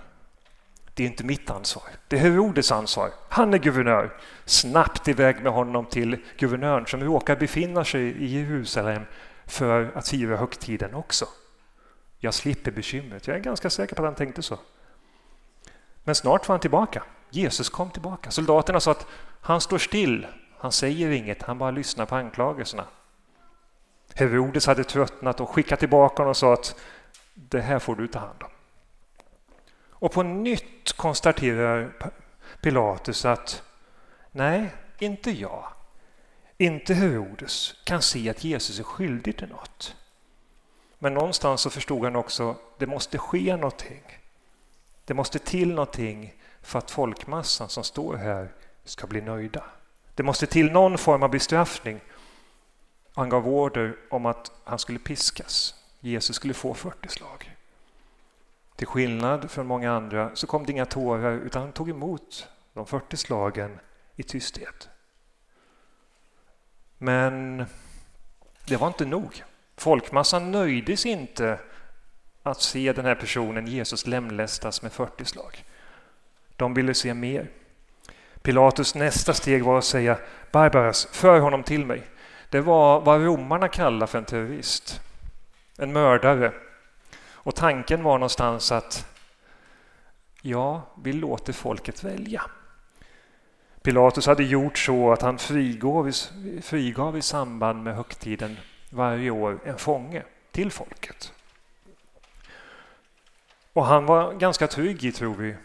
Det 0.93 1.03
är 1.03 1.07
inte 1.07 1.24
mitt 1.24 1.50
ansvar. 1.50 1.86
Det 2.07 2.15
är 2.15 2.19
Herodes 2.19 2.71
ansvar. 2.71 3.12
Han 3.29 3.53
är 3.53 3.57
guvernör. 3.57 4.17
Snabbt 4.45 5.07
iväg 5.07 5.43
med 5.43 5.51
honom 5.51 5.86
till 5.86 6.17
guvernören 6.38 6.86
som 6.86 7.03
råkar 7.03 7.36
befinna 7.36 7.86
sig 7.86 8.01
i 8.01 8.25
Jerusalem 8.25 9.03
för 9.45 9.91
att 9.95 10.07
fira 10.07 10.38
högtiden 10.38 10.93
också. 10.93 11.27
Jag 12.19 12.33
slipper 12.33 12.71
bekymret. 12.71 13.27
Jag 13.27 13.36
är 13.38 13.41
ganska 13.41 13.69
säker 13.69 13.95
på 13.95 14.01
att 14.01 14.07
han 14.07 14.15
tänkte 14.15 14.41
så. 14.41 14.59
Men 16.03 16.15
snart 16.15 16.47
var 16.47 16.53
han 16.53 16.59
tillbaka. 16.59 17.03
Jesus 17.29 17.69
kom 17.69 17.91
tillbaka. 17.91 18.31
Soldaterna 18.31 18.79
sa 18.79 18.91
att 18.91 19.07
han 19.41 19.62
står 19.62 19.77
still. 19.77 20.27
Han 20.57 20.71
säger 20.71 21.09
inget, 21.09 21.43
han 21.43 21.57
bara 21.57 21.71
lyssnar 21.71 22.05
på 22.05 22.15
anklagelserna. 22.15 22.86
Herodes 24.15 24.67
hade 24.67 24.83
tröttnat 24.83 25.39
och 25.39 25.50
skickat 25.50 25.79
tillbaka 25.79 26.15
honom 26.21 26.29
och 26.29 26.38
sa 26.38 26.53
att 26.53 26.75
det 27.33 27.62
här 27.62 27.79
får 27.79 27.95
du 27.95 28.07
ta 28.07 28.19
hand 28.19 28.43
om. 28.43 28.50
Och 29.89 30.12
på 30.12 30.24
nytt 30.24 30.93
konstaterar 30.93 31.93
Pilatus 32.62 33.25
att 33.25 33.63
nej, 34.31 34.74
inte 35.00 35.31
jag, 35.31 35.67
inte 36.57 36.93
Herodes 36.93 37.74
kan 37.83 38.01
se 38.01 38.29
att 38.29 38.43
Jesus 38.43 38.79
är 38.79 38.83
skyldig 38.83 39.38
till 39.38 39.50
något. 39.50 39.95
Men 40.99 41.13
någonstans 41.13 41.61
så 41.61 41.69
förstod 41.69 42.03
han 42.03 42.15
också 42.15 42.49
att 42.49 42.57
det 42.77 42.87
måste 42.87 43.17
ske 43.17 43.55
någonting. 43.55 44.03
Det 45.05 45.13
måste 45.13 45.39
till 45.39 45.69
någonting 45.69 46.33
för 46.61 46.79
att 46.79 46.91
folkmassan 46.91 47.69
som 47.69 47.83
står 47.83 48.15
här 48.15 48.51
ska 48.83 49.07
bli 49.07 49.21
nöjda. 49.21 49.63
Det 50.15 50.23
måste 50.23 50.47
till 50.47 50.71
någon 50.71 50.97
form 50.97 51.23
av 51.23 51.29
bestraffning. 51.29 51.99
Han 53.13 53.29
gav 53.29 53.47
order 53.47 53.95
om 54.09 54.25
att 54.25 54.51
han 54.63 54.79
skulle 54.79 54.99
piskas. 54.99 55.75
Jesus 55.99 56.35
skulle 56.35 56.53
få 56.53 56.73
40 56.73 57.09
slag. 57.09 57.55
Till 58.75 58.87
skillnad 58.87 59.51
från 59.51 59.67
många 59.67 59.91
andra 59.91 60.31
så 60.33 60.47
kom 60.47 60.65
det 60.65 60.71
inga 60.71 60.85
tårar 60.85 61.33
utan 61.33 61.61
han 61.61 61.71
tog 61.71 61.89
emot 61.89 62.47
de 62.73 62.85
40 62.85 63.17
slagen 63.17 63.79
i 64.15 64.23
tysthet. 64.23 64.89
Men 66.97 67.65
det 68.65 68.77
var 68.77 68.87
inte 68.87 69.05
nog. 69.05 69.43
Folkmassan 69.77 70.51
nöjdes 70.51 71.05
inte 71.05 71.60
att 72.43 72.62
se 72.62 72.93
den 72.93 73.05
här 73.05 73.15
personen, 73.15 73.67
Jesus, 73.67 74.07
lemlästas 74.07 74.81
med 74.81 74.91
40 74.91 75.25
slag. 75.25 75.63
De 76.55 76.74
ville 76.74 76.93
se 76.93 77.13
mer. 77.13 77.50
Pilatus 78.41 78.96
nästa 78.96 79.34
steg 79.34 79.63
var 79.63 79.77
att 79.77 79.86
säga 79.86 80.17
Barbaras, 80.51 81.07
för 81.12 81.39
honom 81.39 81.63
till 81.63 81.86
mig. 81.86 82.03
Det 82.50 82.62
var 82.62 83.01
vad 83.01 83.22
romarna 83.22 83.67
kallar 83.67 84.07
för 84.07 84.17
en 84.17 84.25
terrorist, 84.25 85.01
en 85.77 85.93
mördare. 85.93 86.53
Och 87.31 87.55
tanken 87.55 88.03
var 88.03 88.17
någonstans 88.17 88.72
att 88.72 89.05
ja, 90.41 90.81
vi 91.03 91.13
låter 91.13 91.53
folket 91.53 92.03
välja. 92.03 92.41
Pilatus 93.81 94.27
hade 94.27 94.43
gjort 94.43 94.77
så 94.77 95.12
att 95.12 95.22
han 95.22 95.38
frigav, 95.38 96.12
frigav 96.62 97.17
i 97.17 97.22
samband 97.22 97.84
med 97.84 97.96
högtiden 97.96 98.57
varje 98.89 99.29
år 99.29 99.60
en 99.65 99.77
fånge 99.77 100.24
till 100.51 100.72
folket. 100.72 101.34
Och 103.73 103.86
han 103.86 104.06
var 104.06 104.34
ganska 104.34 104.67
trygg 104.67 105.04
i, 105.04 105.12
tror 105.12 105.36
vi, 105.36 105.56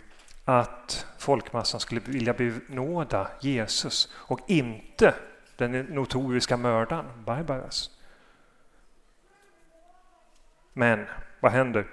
att 0.45 1.07
folkmassan 1.19 1.81
skulle 1.81 2.01
vilja 2.01 2.33
benåda 2.33 3.31
Jesus 3.41 4.15
och 4.15 4.41
inte 4.47 5.15
den 5.57 5.73
notoriska 5.73 6.57
mördaren 6.57 7.25
Barbaras. 7.25 7.91
Men 10.73 11.07
vad 11.41 11.53
händer? 11.53 11.87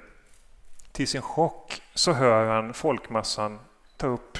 Till 0.91 1.07
sin 1.07 1.21
chock 1.21 1.81
så 1.93 2.13
hör 2.13 2.45
han 2.45 2.73
folkmassan 2.73 3.59
ta 3.97 4.07
upp 4.07 4.37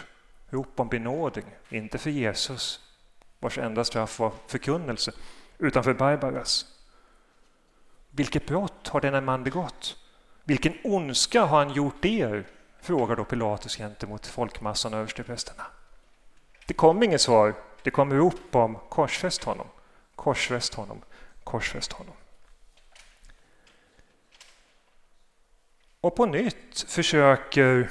rop 0.50 0.80
om 0.80 0.88
benådning, 0.88 1.46
inte 1.70 1.98
för 1.98 2.10
Jesus 2.10 2.90
vars 3.40 3.58
enda 3.58 3.84
straff 3.84 4.20
var 4.20 4.32
förkunnelse, 4.48 5.12
utan 5.58 5.84
för 5.84 5.94
Barbaras. 5.94 6.79
Vilket 8.20 8.46
brott 8.46 8.88
har 8.88 9.02
denna 9.02 9.22
man 9.22 9.44
begått? 9.44 9.98
Vilken 10.44 10.74
ondska 10.84 11.42
har 11.42 11.58
han 11.58 11.74
gjort 11.74 12.06
er? 12.06 12.46
frågar 12.82 13.16
då 13.16 13.26
Pilatus 13.26 13.78
gentemot 13.78 14.28
folkmassan 14.28 14.94
och 14.94 15.00
översteprästerna. 15.00 15.64
Det 16.68 16.74
kom 16.74 17.04
inget 17.04 17.22
svar. 17.22 17.54
Det 17.84 17.92
kom 17.92 18.14
rop 18.14 18.56
om 18.56 18.78
korsfäst 18.90 19.44
honom, 19.44 19.68
korsfäst 20.16 20.74
honom, 20.74 21.02
korsfäst 21.44 21.94
honom. 21.94 22.14
Och 26.02 26.16
på 26.16 26.26
nytt 26.26 26.86
försöker 26.88 27.90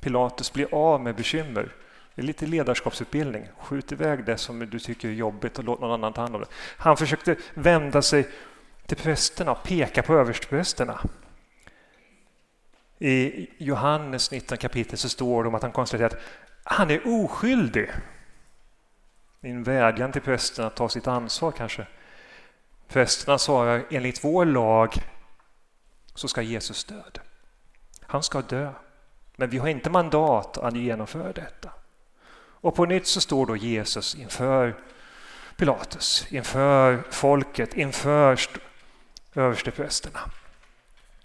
Pilatus 0.00 0.52
bli 0.52 0.66
av 0.72 1.00
med 1.00 1.16
bekymmer. 1.16 1.72
Det 2.14 2.22
är 2.22 2.26
lite 2.26 2.46
ledarskapsutbildning. 2.46 3.48
Skjut 3.58 3.92
iväg 3.92 4.24
det 4.24 4.38
som 4.38 4.70
du 4.70 4.78
tycker 4.78 5.08
är 5.08 5.12
jobbigt 5.12 5.58
och 5.58 5.64
låt 5.64 5.80
någon 5.80 5.92
annan 5.92 6.12
ta 6.12 6.20
hand 6.20 6.34
om 6.34 6.40
det. 6.40 6.48
Han 6.76 6.96
försökte 6.96 7.36
vända 7.54 8.02
sig 8.02 8.28
till 8.86 8.96
prästerna 8.96 9.52
och 9.52 9.62
peka 9.62 10.02
på 10.02 10.14
översteprästerna. 10.14 11.00
I 12.98 13.46
Johannes 13.58 14.30
19 14.30 14.58
kapitel 14.58 14.98
så 14.98 15.08
står 15.08 15.42
det 15.42 15.48
om 15.48 15.54
att 15.54 15.62
han 15.62 15.72
konstaterar 15.72 16.06
att 16.06 16.20
han 16.64 16.90
är 16.90 17.00
oskyldig. 17.04 17.90
En 19.40 19.62
vädjan 19.62 20.12
till 20.12 20.22
prästerna 20.22 20.68
att 20.68 20.76
ta 20.76 20.88
sitt 20.88 21.06
ansvar 21.06 21.52
kanske. 21.52 21.86
Prästerna 22.88 23.38
svarar 23.38 23.84
enligt 23.90 24.24
vår 24.24 24.44
lag 24.44 24.94
så 26.14 26.28
ska 26.28 26.42
Jesus 26.42 26.84
död. 26.84 27.20
Han 28.00 28.22
ska 28.22 28.42
dö. 28.42 28.72
Men 29.36 29.50
vi 29.50 29.58
har 29.58 29.68
inte 29.68 29.90
mandat 29.90 30.58
att 30.58 30.76
genomföra 30.76 31.32
detta. 31.32 31.70
Och 32.36 32.74
på 32.74 32.84
nytt 32.84 33.06
så 33.06 33.20
står 33.20 33.46
då 33.46 33.56
Jesus 33.56 34.14
inför 34.14 34.74
Pilatus, 35.56 36.26
inför 36.30 37.02
folket, 37.10 37.74
inför 37.74 38.38
översteprästerna. 39.34 40.20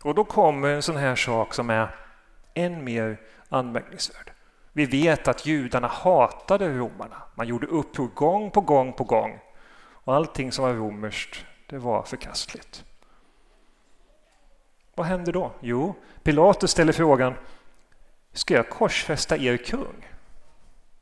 Och 0.03 0.15
då 0.15 0.23
kommer 0.23 0.69
en 0.69 0.81
sån 0.81 0.97
här 0.97 1.15
sak 1.15 1.53
som 1.53 1.69
är 1.69 1.95
än 2.53 2.83
mer 2.83 3.17
anmärkningsvärd. 3.49 4.31
Vi 4.73 4.85
vet 4.85 5.27
att 5.27 5.45
judarna 5.45 5.87
hatade 5.87 6.69
romarna. 6.69 7.23
Man 7.35 7.47
gjorde 7.47 7.67
uppror 7.67 8.07
gång 8.07 8.51
på 8.51 8.61
gång 8.61 8.93
på 8.93 9.03
gång. 9.03 9.39
Och 9.79 10.15
allting 10.15 10.51
som 10.51 10.65
var 10.65 10.73
romerskt, 10.73 11.45
det 11.67 11.77
var 11.77 12.03
förkastligt. 12.03 12.85
Vad 14.95 15.07
händer 15.07 15.33
då? 15.33 15.51
Jo, 15.59 15.95
Pilatus 16.23 16.71
ställer 16.71 16.93
frågan 16.93 17.33
Ska 18.33 18.53
jag 18.53 18.69
korsfästa 18.69 19.37
er 19.37 19.57
kung? 19.57 20.07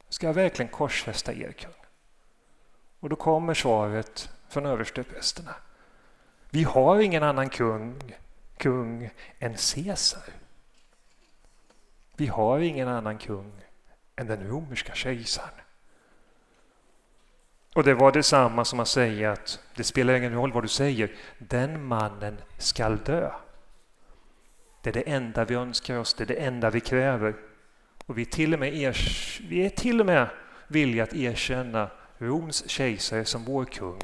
Ska 0.10 0.28
jag 0.28 0.34
verkligen 0.34 0.72
korsfästa 0.72 1.34
er 1.34 1.52
kung? 1.52 1.74
Och 3.00 3.10
då 3.10 3.16
kommer 3.16 3.54
svaret 3.54 4.30
från 4.50 4.66
översteprästerna. 4.66 5.56
Vi 6.50 6.64
har 6.64 7.00
ingen 7.00 7.24
annan 7.24 7.50
kung, 7.50 8.16
kung 8.58 9.10
än 9.40 9.56
Caesar. 9.74 10.24
Vi 12.16 12.28
har 12.28 12.60
ingen 12.60 12.88
annan 12.88 13.18
kung 13.18 13.52
än 14.16 14.28
den 14.28 14.48
romerska 14.48 14.94
kejsaren. 14.94 15.50
Och 17.76 17.84
det 17.84 17.94
var 17.94 18.12
detsamma 18.12 18.66
som 18.66 18.80
att 18.80 18.88
säga 18.88 19.32
att 19.32 19.60
det 19.76 19.84
spelar 19.84 20.14
ingen 20.14 20.34
roll 20.34 20.52
vad 20.52 20.64
du 20.64 20.68
säger, 20.68 21.12
den 21.38 21.86
mannen 21.86 22.38
skall 22.58 22.98
dö. 22.98 23.32
Det 24.82 24.90
är 24.90 24.94
det 24.94 25.10
enda 25.10 25.46
vi 25.46 25.56
önskar 25.56 25.98
oss, 25.98 26.14
det 26.14 26.24
är 26.24 26.28
det 26.28 26.34
enda 26.34 26.70
vi 26.70 26.80
kräver. 26.80 27.36
Och 28.06 28.18
vi 28.18 28.22
är 28.22 28.26
till 28.26 28.54
och 28.54 28.60
med, 28.60 28.96
vi 29.50 29.66
är 29.66 29.70
till 29.70 30.00
och 30.00 30.06
med 30.06 30.30
villiga 30.68 31.04
att 31.04 31.14
erkänna 31.14 31.90
Roms 32.18 32.70
kejsare 32.70 33.26
som 33.26 33.46
vår 33.46 33.66
kung. 33.66 34.02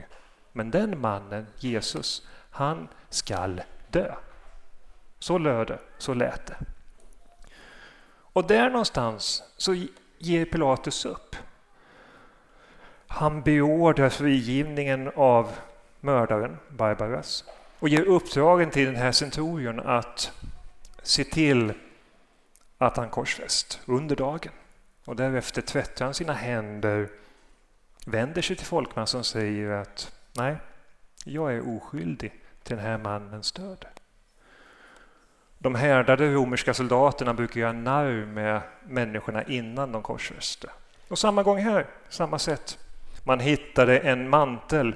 Men 0.52 0.72
den 0.72 1.02
mannen, 1.02 1.48
Jesus, 1.58 2.28
han 2.54 2.88
skall 3.10 3.62
dö. 3.90 4.16
Så 5.20 5.38
löd 5.38 5.68
det, 5.68 5.80
så 5.98 6.14
lät 6.14 6.46
det. 6.46 6.58
Och 8.16 8.48
där 8.48 8.70
någonstans 8.70 9.44
så 9.58 9.86
ger 10.18 10.46
Pilatus 10.46 11.06
upp. 11.06 11.36
Han 13.08 13.42
beordrar 13.42 14.10
frigivningen 14.10 15.12
av 15.16 15.52
mördaren 16.00 16.58
Barbaras 16.70 17.44
och 17.80 17.90
ger 17.90 18.04
uppdragen 18.04 18.70
till 18.70 18.86
den 18.86 18.96
här 18.96 19.12
centurion 19.12 19.80
att 19.80 20.32
se 21.04 21.24
till 21.24 21.74
att 22.78 22.98
han 22.98 23.10
korsfäst 23.10 23.80
under 23.86 24.16
dagen. 24.16 24.52
Och 25.06 25.16
därefter 25.16 25.62
tvättar 25.62 26.06
han 26.06 26.14
sina 26.14 26.34
händer 26.34 27.10
vänder 28.06 28.42
sig 28.42 28.56
till 28.56 28.66
folkmassan 28.66 29.20
och 29.20 29.26
säger 29.26 29.70
att 29.70 30.12
nej, 30.34 30.58
jag 31.26 31.54
är 31.54 31.78
oskyldig 31.78 32.43
till 32.64 32.76
den 32.76 32.86
här 32.86 32.98
mannens 32.98 33.52
död. 33.52 33.86
De 35.58 35.76
härdade 35.76 36.34
romerska 36.34 36.74
soldaterna 36.74 37.34
brukar 37.34 37.62
göra 37.62 37.72
narr 37.72 38.26
med 38.26 38.62
människorna 38.84 39.44
innan 39.44 39.92
de 39.92 40.02
korsfäste. 40.04 40.70
Och 41.08 41.20
samma 41.20 41.44
gång 41.44 41.58
här, 41.58 41.88
samma 42.10 42.40
sätt. 42.40 42.78
Man 43.24 43.40
hittade 43.40 44.00
en 44.00 44.30
mantel 44.30 44.96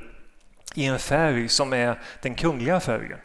i 0.76 0.86
en 0.86 1.00
färg 1.00 1.50
som 1.50 1.74
är 1.74 2.00
den 2.22 2.36
kungliga 2.36 2.80
färgen. 2.80 3.20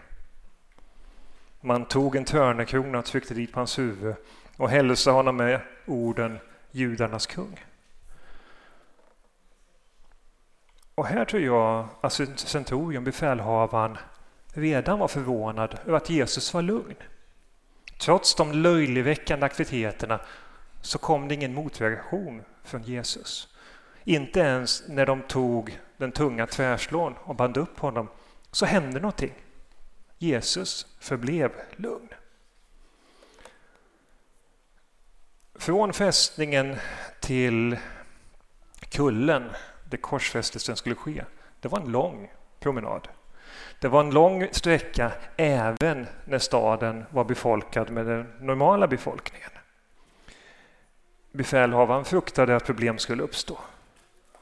Man 1.61 1.85
tog 1.85 2.17
en 2.17 2.25
törnekrona 2.25 2.99
och 2.99 3.05
tryckte 3.05 3.35
dit 3.35 3.53
på 3.53 3.61
hans 3.61 3.79
huvud 3.79 4.15
och 4.57 4.71
hälsade 4.71 5.17
honom 5.17 5.37
med 5.37 5.61
orden 5.87 6.39
judarnas 6.71 7.27
kung. 7.27 7.65
Och 10.95 11.07
här 11.07 11.25
tror 11.25 11.43
jag 11.43 11.89
att 12.01 12.13
centurion, 12.37 13.05
befälhavaren, 13.05 13.99
redan 14.53 14.99
var 14.99 15.09
förvånad 15.09 15.79
över 15.87 15.97
att 15.97 16.11
Jesus 16.11 16.55
var 16.55 16.63
lugn. 16.63 16.97
Trots 17.99 18.35
de 18.35 18.53
löjligväckande 18.53 19.47
aktiviteterna 19.47 20.21
så 20.81 20.99
kom 20.99 21.29
det 21.29 21.35
ingen 21.35 21.55
motreaktion 21.55 22.43
från 22.65 22.83
Jesus. 22.83 23.49
Inte 24.05 24.41
ens 24.41 24.83
när 24.89 25.07
de 25.07 25.23
tog 25.23 25.79
den 25.97 26.13
tunga 26.13 26.47
tvärslån 26.47 27.15
och 27.25 27.35
band 27.35 27.57
upp 27.57 27.79
honom 27.79 28.09
så 28.51 28.67
hände 28.67 29.01
någonting. 29.01 29.33
Jesus 30.19 30.87
förblev 31.01 31.53
lugn. 31.77 32.09
Från 35.55 35.93
fästningen 35.93 36.77
till 37.21 37.79
kullen 38.89 39.51
där 39.91 39.97
korsfästelsen 39.97 40.77
skulle 40.77 40.95
ske, 40.95 41.25
det 41.61 41.69
var 41.69 41.81
en 41.81 41.93
lång 41.93 42.33
promenad. 42.61 43.09
Det 43.83 43.89
var 43.89 44.01
en 44.01 44.11
lång 44.11 44.49
sträcka 44.53 45.13
även 45.37 46.07
när 46.25 46.39
staden 46.39 47.05
var 47.11 47.25
befolkad 47.25 47.91
med 47.91 48.07
den 48.07 48.33
normala 48.41 48.87
befolkningen. 48.87 49.51
Befälhavaren 51.33 52.05
fruktade 52.05 52.57
att 52.57 52.65
problem 52.65 52.99
skulle 52.99 53.23
uppstå. 53.23 53.59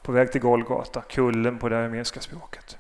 På 0.02 0.12
väg 0.12 0.32
till 0.32 0.40
Golgata, 0.40 1.00
kullen 1.00 1.58
på 1.58 1.68
det 1.68 1.78
armeniska 1.78 2.20
språket. 2.20 2.78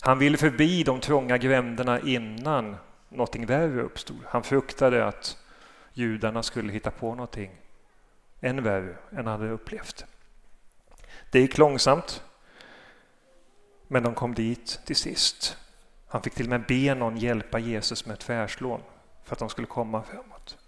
Han 0.00 0.18
ville 0.18 0.36
förbi 0.36 0.82
de 0.82 1.00
trånga 1.00 1.38
gränderna 1.38 2.00
innan 2.00 2.76
någonting 3.08 3.46
värre 3.46 3.82
uppstod. 3.82 4.20
Han 4.26 4.42
fruktade 4.42 5.06
att 5.06 5.38
judarna 5.92 6.42
skulle 6.42 6.72
hitta 6.72 6.90
på 6.90 7.14
någonting 7.14 7.50
än 8.40 8.62
värre 8.62 8.96
än 9.10 9.16
han 9.16 9.26
hade 9.26 9.50
upplevt. 9.50 10.04
Det 11.30 11.40
gick 11.40 11.58
långsamt, 11.58 12.22
men 13.88 14.02
de 14.02 14.14
kom 14.14 14.34
dit 14.34 14.80
till 14.84 14.96
sist. 14.96 15.56
Han 16.12 16.22
fick 16.22 16.34
till 16.34 16.46
och 16.46 16.50
med 16.50 16.66
be 16.66 16.94
någon 16.94 17.16
hjälpa 17.16 17.58
Jesus 17.58 18.06
med 18.06 18.18
tvärslån 18.18 18.80
för 19.24 19.34
att 19.34 19.38
de 19.38 19.48
skulle 19.48 19.66
komma 19.66 20.02
framåt. 20.02 20.58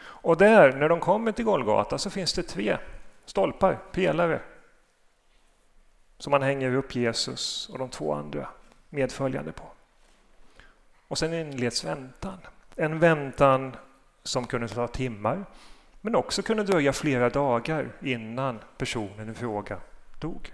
Och 0.00 0.36
där, 0.36 0.72
när 0.72 0.88
de 0.88 1.00
kommer 1.00 1.32
till 1.32 1.44
Golgata, 1.44 1.98
så 1.98 2.10
finns 2.10 2.32
det 2.32 2.42
tre 2.42 2.78
stolpar, 3.24 3.78
pelare, 3.92 4.40
som 6.18 6.30
man 6.30 6.42
hänger 6.42 6.74
upp 6.74 6.94
Jesus 6.94 7.68
och 7.68 7.78
de 7.78 7.88
två 7.88 8.14
andra 8.14 8.48
medföljande 8.90 9.52
på. 9.52 9.64
Och 11.08 11.18
sen 11.18 11.34
inleds 11.34 11.84
väntan. 11.84 12.38
En 12.76 12.98
väntan 12.98 13.76
som 14.22 14.46
kunde 14.46 14.68
ta 14.68 14.88
timmar, 14.88 15.44
men 16.00 16.14
också 16.14 16.42
kunde 16.42 16.62
dröja 16.62 16.92
flera 16.92 17.30
dagar 17.30 17.92
innan 18.02 18.58
personen 18.76 19.30
i 19.30 19.34
fråga 19.34 19.80
dog. 20.18 20.52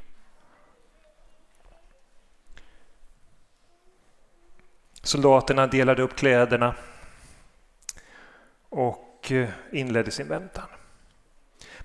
Soldaterna 5.05 5.67
delade 5.67 6.03
upp 6.03 6.17
kläderna 6.17 6.75
och 8.69 9.33
eh, 9.33 9.49
inledde 9.73 10.11
sin 10.11 10.29
väntan. 10.29 10.67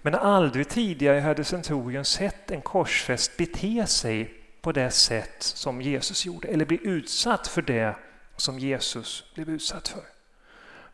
Men 0.02 0.16
aldrig 0.16 0.70
tidigare 0.70 1.20
hade 1.20 1.44
centurion 1.44 2.06
sett 2.06 2.52
en 2.52 2.62
korsfäst 2.62 3.38
bete 3.38 3.86
sig 3.88 4.34
på 4.62 4.72
det 4.72 4.92
sätt 4.92 5.36
som 5.44 5.82
Jesus 5.82 6.26
gjorde 6.26 6.48
eller 6.48 6.66
bli 6.66 6.80
utsatt 6.84 7.48
för 7.48 7.62
det 7.62 7.96
som 8.36 8.60
Jesus 8.60 9.32
blev 9.36 9.50
utsatt 9.50 9.88
för. 9.88 10.04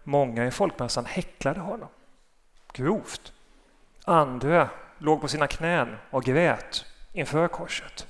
Många 0.03 0.47
i 0.47 0.51
folkmassan 0.51 1.05
häcklade 1.05 1.59
honom 1.59 1.89
grovt. 2.73 3.33
Andra 4.03 4.69
låg 4.97 5.21
på 5.21 5.27
sina 5.27 5.47
knän 5.47 5.95
och 6.09 6.23
grät 6.23 6.85
inför 7.13 7.47
korset. 7.47 8.07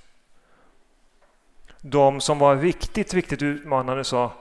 De 1.88 2.22
som 2.22 2.40
var 2.40 2.56
riktigt, 2.56 3.14
riktigt 3.14 3.42
utmanande 3.42 4.04
sa 4.04 4.32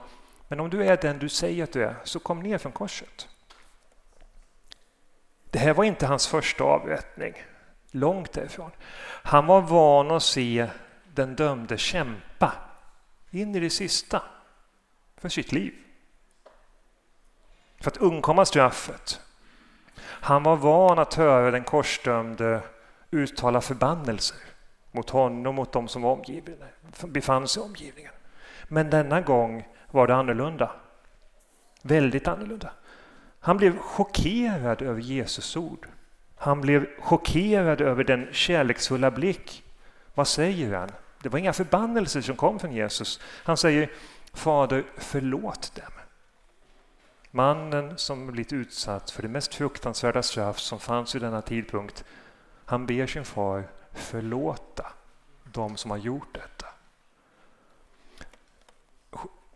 Men 0.47 0.59
om 0.59 0.69
du 0.69 0.85
är 0.85 0.97
den 0.97 1.19
du 1.19 1.29
säger 1.29 1.63
att 1.63 1.71
du 1.71 1.83
är, 1.83 1.95
så 2.03 2.19
kom 2.19 2.39
ner 2.39 2.57
från 2.57 2.71
korset. 2.71 3.27
Det 5.49 5.59
här 5.59 5.73
var 5.73 5.83
inte 5.83 6.07
hans 6.07 6.27
första 6.27 6.63
avrättning. 6.63 7.33
Långt 7.91 8.33
därifrån. 8.33 8.71
Han 9.23 9.45
var 9.45 9.61
van 9.61 10.11
att 10.11 10.23
se 10.23 10.67
den 11.13 11.35
dömde 11.35 11.77
kämpa 11.77 12.53
in 13.31 13.55
i 13.55 13.59
det 13.59 13.69
sista 13.69 14.23
för 15.17 15.29
sitt 15.29 15.51
liv. 15.51 15.73
För 17.81 17.91
att 17.91 17.97
undkomma 17.97 18.45
straffet. 18.45 19.21
Han 20.01 20.43
var 20.43 20.55
van 20.55 20.99
att 20.99 21.13
höra 21.13 21.51
den 21.51 21.63
korsdömde 21.63 22.61
uttala 23.11 23.61
förbannelser 23.61 24.54
mot 24.95 25.09
honom 25.09 25.47
och 25.47 25.53
mot 25.53 25.71
de 25.71 25.87
som 25.87 26.01
var 26.01 26.11
omgivna, 26.11 26.65
befann 27.05 27.47
sig 27.47 27.63
i 27.63 27.65
omgivningen. 27.65 28.11
Men 28.67 28.89
denna 28.89 29.21
gång 29.21 29.67
var 29.91 30.07
det 30.07 30.15
annorlunda. 30.15 30.71
Väldigt 31.81 32.27
annorlunda. 32.27 32.71
Han 33.39 33.57
blev 33.57 33.77
chockerad 33.77 34.81
över 34.81 35.01
Jesus 35.01 35.55
ord. 35.55 35.87
Han 36.35 36.61
blev 36.61 36.99
chockerad 36.99 37.81
över 37.81 38.03
den 38.03 38.27
kärleksfulla 38.31 39.11
blick. 39.11 39.63
Vad 40.13 40.27
säger 40.27 40.73
han? 40.73 40.91
Det 41.21 41.29
var 41.29 41.39
inga 41.39 41.53
förbannelser 41.53 42.21
som 42.21 42.35
kom 42.35 42.59
från 42.59 42.71
Jesus. 42.71 43.19
Han 43.23 43.57
säger 43.57 43.91
Fader, 44.33 44.83
förlåt 44.97 45.75
dem. 45.75 45.91
Mannen 47.31 47.97
som 47.97 48.27
blivit 48.27 48.53
utsatt 48.53 49.11
för 49.11 49.21
det 49.21 49.27
mest 49.27 49.55
fruktansvärda 49.55 50.23
straff 50.23 50.59
som 50.59 50.79
fanns 50.79 51.15
vid 51.15 51.21
denna 51.21 51.41
tidpunkt, 51.41 52.03
han 52.65 52.85
ber 52.85 53.07
sin 53.07 53.25
far 53.25 53.67
förlåta 53.95 54.93
de 55.43 55.77
som 55.77 55.91
har 55.91 55.97
gjort 55.97 56.33
detta. 56.33 56.67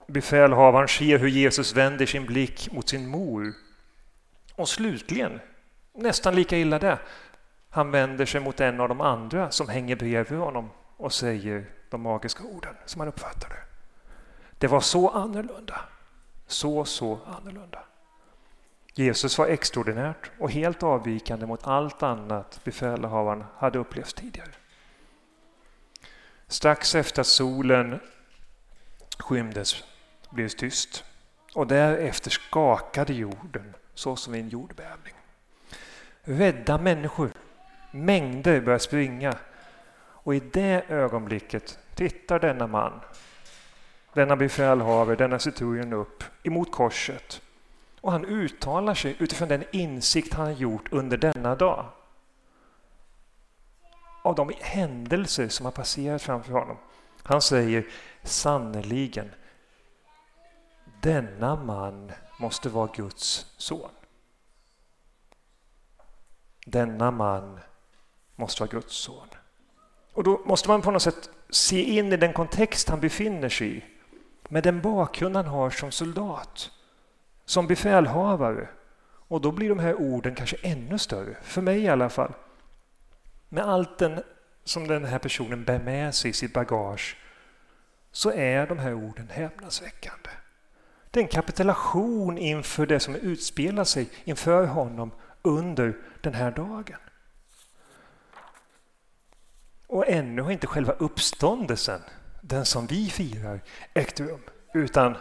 Befälhavaren 0.07 0.87
ser 0.87 1.19
hur 1.19 1.27
Jesus 1.27 1.73
vänder 1.73 2.05
sin 2.05 2.25
blick 2.25 2.71
mot 2.71 2.89
sin 2.89 3.07
mor. 3.07 3.53
Och 4.55 4.69
slutligen, 4.69 5.39
nästan 5.93 6.35
lika 6.35 6.57
illa 6.57 6.79
det, 6.79 6.99
han 7.69 7.91
vänder 7.91 8.25
sig 8.25 8.41
mot 8.41 8.59
en 8.59 8.79
av 8.79 8.89
de 8.89 9.01
andra 9.01 9.51
som 9.51 9.69
hänger 9.69 9.95
bredvid 9.95 10.39
honom 10.39 10.69
och 10.97 11.13
säger 11.13 11.65
de 11.89 12.01
magiska 12.01 12.43
orden 12.43 12.75
som 12.85 12.99
han 13.01 13.07
uppfattar 13.07 13.49
det. 13.49 13.63
Det 14.57 14.67
var 14.67 14.81
så 14.81 15.09
annorlunda. 15.09 15.81
Så, 16.47 16.85
så 16.85 17.19
annorlunda. 17.25 17.83
Jesus 18.99 19.37
var 19.37 19.47
extraordinärt 19.47 20.31
och 20.39 20.51
helt 20.51 20.83
avvikande 20.83 21.45
mot 21.45 21.67
allt 21.67 22.03
annat 22.03 22.61
befälhavaren 22.63 23.43
hade 23.57 23.79
upplevt 23.79 24.15
tidigare. 24.15 24.51
Strax 26.47 26.95
efter 26.95 27.21
att 27.21 27.27
solen 27.27 27.99
skymdes 29.19 29.83
blev 30.29 30.47
det 30.47 30.57
tyst 30.57 31.03
och 31.53 31.67
därefter 31.67 32.29
skakade 32.29 33.13
jorden 33.13 33.73
så 33.93 34.15
som 34.15 34.33
en 34.33 34.49
jordbävning. 34.49 35.13
Rädda 36.21 36.77
människor, 36.77 37.31
mängder 37.91 38.61
började 38.61 38.83
springa 38.83 39.35
och 39.97 40.35
i 40.35 40.39
det 40.39 40.83
ögonblicket 40.89 41.79
tittar 41.95 42.39
denna 42.39 42.67
man, 42.67 42.99
denna 44.13 44.35
befälhavare, 44.35 45.15
denna 45.15 45.39
centurion 45.39 45.93
upp 45.93 46.23
emot 46.43 46.71
korset 46.71 47.41
och 48.01 48.11
han 48.11 48.25
uttalar 48.25 48.93
sig 48.93 49.15
utifrån 49.19 49.47
den 49.47 49.63
insikt 49.71 50.33
han 50.33 50.55
gjort 50.55 50.93
under 50.93 51.17
denna 51.17 51.55
dag. 51.55 51.85
Av 54.23 54.35
de 54.35 54.51
händelser 54.59 55.49
som 55.49 55.65
har 55.65 55.71
passerat 55.71 56.21
framför 56.21 56.53
honom. 56.53 56.77
Han 57.23 57.41
säger 57.41 57.87
sannerligen, 58.23 59.31
denna 61.01 61.55
man 61.55 62.11
måste 62.39 62.69
vara 62.69 62.91
Guds 62.95 63.45
son. 63.57 63.89
Denna 66.65 67.11
man 67.11 67.59
måste 68.35 68.63
vara 68.63 68.71
Guds 68.71 68.95
son. 68.95 69.27
Och 70.13 70.23
då 70.23 70.41
måste 70.45 70.69
man 70.69 70.81
på 70.81 70.91
något 70.91 71.01
sätt 71.01 71.29
se 71.49 71.83
in 71.83 72.13
i 72.13 72.17
den 72.17 72.33
kontext 72.33 72.89
han 72.89 72.99
befinner 72.99 73.49
sig 73.49 73.77
i 73.77 73.83
med 74.49 74.63
den 74.63 74.81
bakgrund 74.81 75.35
han 75.35 75.45
har 75.45 75.69
som 75.69 75.91
soldat 75.91 76.71
som 77.49 77.67
befälhavare. 77.67 78.67
Och 79.27 79.41
då 79.41 79.51
blir 79.51 79.69
de 79.69 79.79
här 79.79 79.95
orden 79.95 80.35
kanske 80.35 80.57
ännu 80.61 80.97
större, 80.97 81.37
för 81.41 81.61
mig 81.61 81.79
i 81.79 81.89
alla 81.89 82.09
fall. 82.09 82.33
Med 83.49 83.63
allt 83.63 83.97
den 83.97 84.23
som 84.63 84.87
den 84.87 85.05
här 85.05 85.19
personen 85.19 85.63
bär 85.63 85.79
med 85.79 86.15
sig 86.15 86.31
i 86.31 86.33
sitt 86.33 86.53
bagage 86.53 87.17
så 88.11 88.31
är 88.31 88.67
de 88.67 88.79
här 88.79 88.93
orden 88.93 89.29
häpnadsväckande. 89.29 90.29
Det 91.11 91.19
är 91.19 91.23
en 91.23 91.29
kapitulation 91.29 92.37
inför 92.37 92.85
det 92.85 92.99
som 92.99 93.15
utspelar 93.15 93.83
sig 93.83 94.09
inför 94.23 94.65
honom 94.65 95.11
under 95.41 95.97
den 96.21 96.33
här 96.33 96.51
dagen. 96.51 96.99
Och 99.87 100.09
ännu 100.09 100.41
har 100.41 100.51
inte 100.51 100.67
själva 100.67 100.93
uppståndelsen, 100.93 102.01
den 102.41 102.65
som 102.65 102.87
vi 102.87 103.09
firar, 103.09 103.61
ägt 103.93 104.19
rum. 104.19 104.41
Utan, 104.73 105.17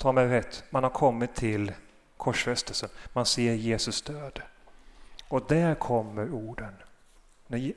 ta 0.00 0.12
mig 0.12 0.28
rätt, 0.28 0.64
man 0.70 0.82
har 0.82 0.90
kommit 0.90 1.34
till 1.34 1.72
korsfästelsen. 2.16 2.88
Man 3.12 3.26
ser 3.26 3.54
Jesus 3.54 4.02
död. 4.02 4.42
Och 5.28 5.46
där 5.48 5.74
kommer 5.74 6.32
orden. 6.32 6.74
När 7.46 7.72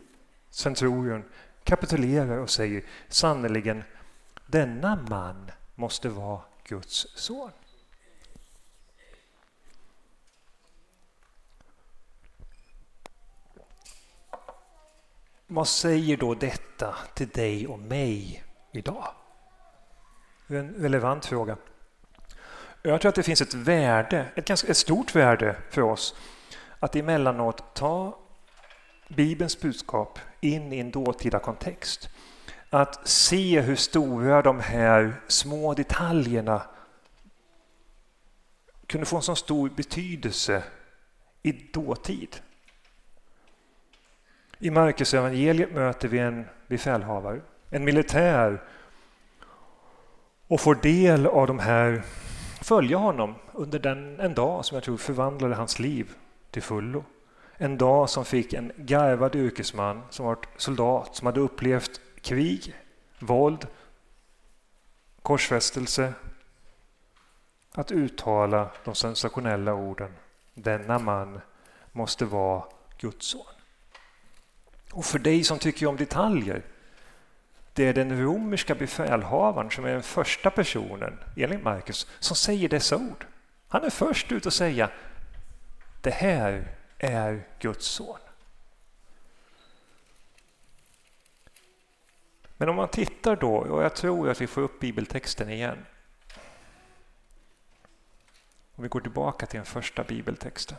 centurion 0.49 1.23
kapitulerar 1.63 2.37
och 2.37 2.49
säger 2.49 2.83
sannerligen, 3.07 3.83
denna 4.45 4.95
man 5.09 5.51
måste 5.75 6.09
vara 6.09 6.41
Guds 6.63 7.07
son. 7.15 7.51
Vad 15.47 15.67
säger 15.67 16.17
då 16.17 16.33
detta 16.33 16.95
till 17.13 17.29
dig 17.29 17.67
och 17.67 17.79
mig 17.79 18.43
idag? 18.71 19.07
Det 20.47 20.55
är 20.55 20.59
en 20.59 20.73
relevant 20.73 21.25
fråga. 21.25 21.57
Jag 22.85 23.01
tror 23.01 23.09
att 23.09 23.15
det 23.15 23.23
finns 23.23 23.41
ett 23.41 23.53
värde, 23.53 24.25
ett 24.35 24.47
ganska 24.47 24.67
ett 24.67 24.77
stort 24.77 25.15
värde 25.15 25.55
för 25.69 25.81
oss 25.81 26.15
att 26.79 26.95
emellanåt 26.95 27.75
ta 27.75 28.17
Bibelns 29.07 29.61
budskap 29.61 30.19
in 30.41 30.73
i 30.73 30.79
en 30.79 30.91
dåtida 30.91 31.39
kontext. 31.39 32.09
Att 32.69 33.07
se 33.07 33.61
hur 33.61 33.75
stora 33.75 34.41
de 34.41 34.59
här 34.59 35.13
små 35.27 35.73
detaljerna 35.73 36.61
kunde 38.87 39.05
få 39.05 39.15
en 39.15 39.21
så 39.21 39.35
stor 39.35 39.69
betydelse 39.69 40.63
i 41.43 41.51
dåtid. 41.51 42.35
I 44.59 44.69
Marcus 44.69 45.13
evangeliet 45.13 45.73
möter 45.73 46.07
vi 46.07 46.19
en 46.19 46.45
befälhavare, 46.67 47.41
en 47.69 47.83
militär 47.83 48.63
och 50.47 50.61
får 50.61 50.75
del 50.75 51.27
av 51.27 51.47
de 51.47 51.59
här, 51.59 52.03
följa 52.63 52.97
honom 52.97 53.35
under 53.53 53.79
den, 53.79 54.19
en 54.19 54.33
dag 54.33 54.65
som 54.65 54.75
jag 54.75 54.83
tror 54.83 54.97
förvandlade 54.97 55.55
hans 55.55 55.79
liv 55.79 56.11
till 56.51 56.61
fullo. 56.61 57.05
En 57.57 57.77
dag 57.77 58.09
som 58.09 58.25
fick 58.25 58.53
en 58.53 58.71
garvad 58.77 59.35
yrkesman 59.35 60.01
som 60.09 60.25
varit 60.25 60.47
soldat, 60.57 61.15
som 61.15 61.25
hade 61.25 61.39
upplevt 61.39 62.01
krig, 62.21 62.75
våld, 63.19 63.67
korsfästelse, 65.21 66.13
att 67.71 67.91
uttala 67.91 68.71
de 68.83 68.95
sensationella 68.95 69.73
orden 69.73 70.13
Denna 70.53 70.99
man 70.99 71.41
måste 71.91 72.25
vara 72.25 72.63
Guds 72.97 73.27
son. 73.27 73.45
Och 74.91 75.05
för 75.05 75.19
dig 75.19 75.43
som 75.43 75.59
tycker 75.59 75.87
om 75.87 75.97
detaljer, 75.97 76.63
det 77.73 77.83
är 77.83 77.93
den 77.93 78.21
romerska 78.21 78.75
befälhavaren 78.75 79.71
som 79.71 79.85
är 79.85 79.89
den 79.89 80.03
första 80.03 80.49
personen, 80.49 81.19
enligt 81.35 81.63
Markus, 81.63 82.07
som 82.19 82.35
säger 82.35 82.69
dessa 82.69 82.97
ord. 82.97 83.25
Han 83.67 83.83
är 83.83 83.89
först 83.89 84.31
ut 84.31 84.45
att 84.45 84.53
säga 84.53 84.89
det 86.01 86.11
här 86.11 86.75
är 86.97 87.47
Guds 87.59 87.85
son. 87.85 88.19
Men 92.57 92.69
om 92.69 92.75
man 92.75 92.87
tittar 92.87 93.35
då, 93.35 93.55
och 93.55 93.83
jag 93.83 93.95
tror 93.95 94.29
att 94.29 94.41
vi 94.41 94.47
får 94.47 94.61
upp 94.61 94.79
bibeltexten 94.79 95.49
igen. 95.49 95.85
Om 98.75 98.83
vi 98.83 98.87
går 98.89 98.99
tillbaka 98.99 99.45
till 99.45 99.57
den 99.57 99.65
första 99.65 100.03
bibeltexten 100.03 100.77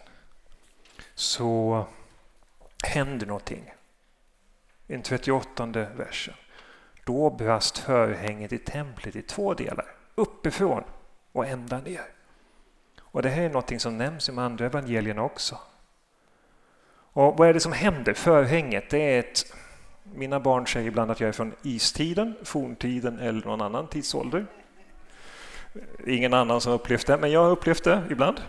så 1.14 1.86
händer 2.84 3.26
någonting 3.26 3.74
i 4.86 4.92
den 4.92 5.02
38 5.02 5.66
versen. 5.66 6.34
Då 7.04 7.30
brast 7.30 7.78
förhänget 7.78 8.52
i 8.52 8.58
templet 8.58 9.16
i 9.16 9.22
två 9.22 9.54
delar, 9.54 9.86
uppifrån 10.14 10.84
och 11.32 11.46
ända 11.46 11.78
ner. 11.78 12.02
Och 13.00 13.22
Det 13.22 13.28
här 13.28 13.42
är 13.42 13.50
något 13.50 13.80
som 13.80 13.98
nämns 13.98 14.28
i 14.28 14.32
de 14.32 14.38
andra 14.38 14.66
evangelierna 14.66 15.22
också. 15.22 15.58
Och 17.12 17.38
Vad 17.38 17.48
är 17.48 17.54
det 17.54 17.60
som 17.60 17.72
händer? 17.72 18.14
Förhänget, 18.14 18.90
det 18.90 18.98
är 18.98 19.18
ett... 19.18 19.54
Mina 20.14 20.40
barn 20.40 20.66
säger 20.66 20.88
ibland 20.88 21.10
att 21.10 21.20
jag 21.20 21.28
är 21.28 21.32
från 21.32 21.54
istiden, 21.62 22.34
forntiden 22.42 23.18
eller 23.18 23.46
någon 23.46 23.60
annan 23.60 23.86
tidsålder. 23.86 24.46
Ingen 26.06 26.34
annan 26.34 26.60
som 26.60 26.72
upplevt 26.72 27.06
det, 27.06 27.16
men 27.16 27.30
jag 27.30 27.42
har 27.44 27.50
upplevt 27.50 27.84
det 27.84 28.02
ibland. 28.10 28.40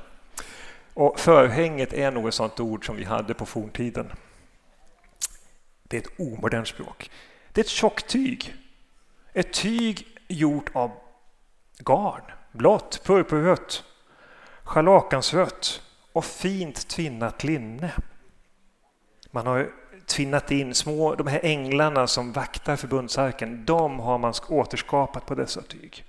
Och 0.93 1.19
Förhänget 1.19 1.93
är 1.93 2.11
nog 2.11 2.27
ett 2.27 2.33
sånt 2.33 2.59
ord 2.59 2.85
som 2.85 2.95
vi 2.95 3.03
hade 3.03 3.33
på 3.33 3.45
forntiden. 3.45 4.11
Det 5.83 5.97
är 5.97 6.01
ett 6.01 6.19
omodernt 6.19 6.67
språk. 6.67 7.11
Det 7.55 7.61
är 7.61 7.63
ett 7.63 7.69
tjockt 7.69 8.07
tyg. 8.07 8.55
Ett 9.33 9.53
tyg 9.53 10.07
gjort 10.27 10.69
av 10.73 10.91
garn, 11.77 12.21
blått, 12.51 13.01
purpurrött, 13.03 13.83
scharlakansrött 14.63 15.81
och 16.11 16.25
fint 16.25 16.87
tvinnat 16.87 17.43
linne. 17.43 17.91
Man 19.31 19.47
har 19.47 19.71
tvinnat 20.05 20.51
in 20.51 20.75
små, 20.75 21.15
de 21.15 21.27
här 21.27 21.39
änglarna 21.43 22.07
som 22.07 22.31
vaktar 22.31 22.75
förbundsarken, 22.75 23.65
de 23.65 23.99
har 23.99 24.17
man 24.17 24.33
återskapat 24.49 25.25
på 25.25 25.35
dessa 25.35 25.61
tyg. 25.61 26.05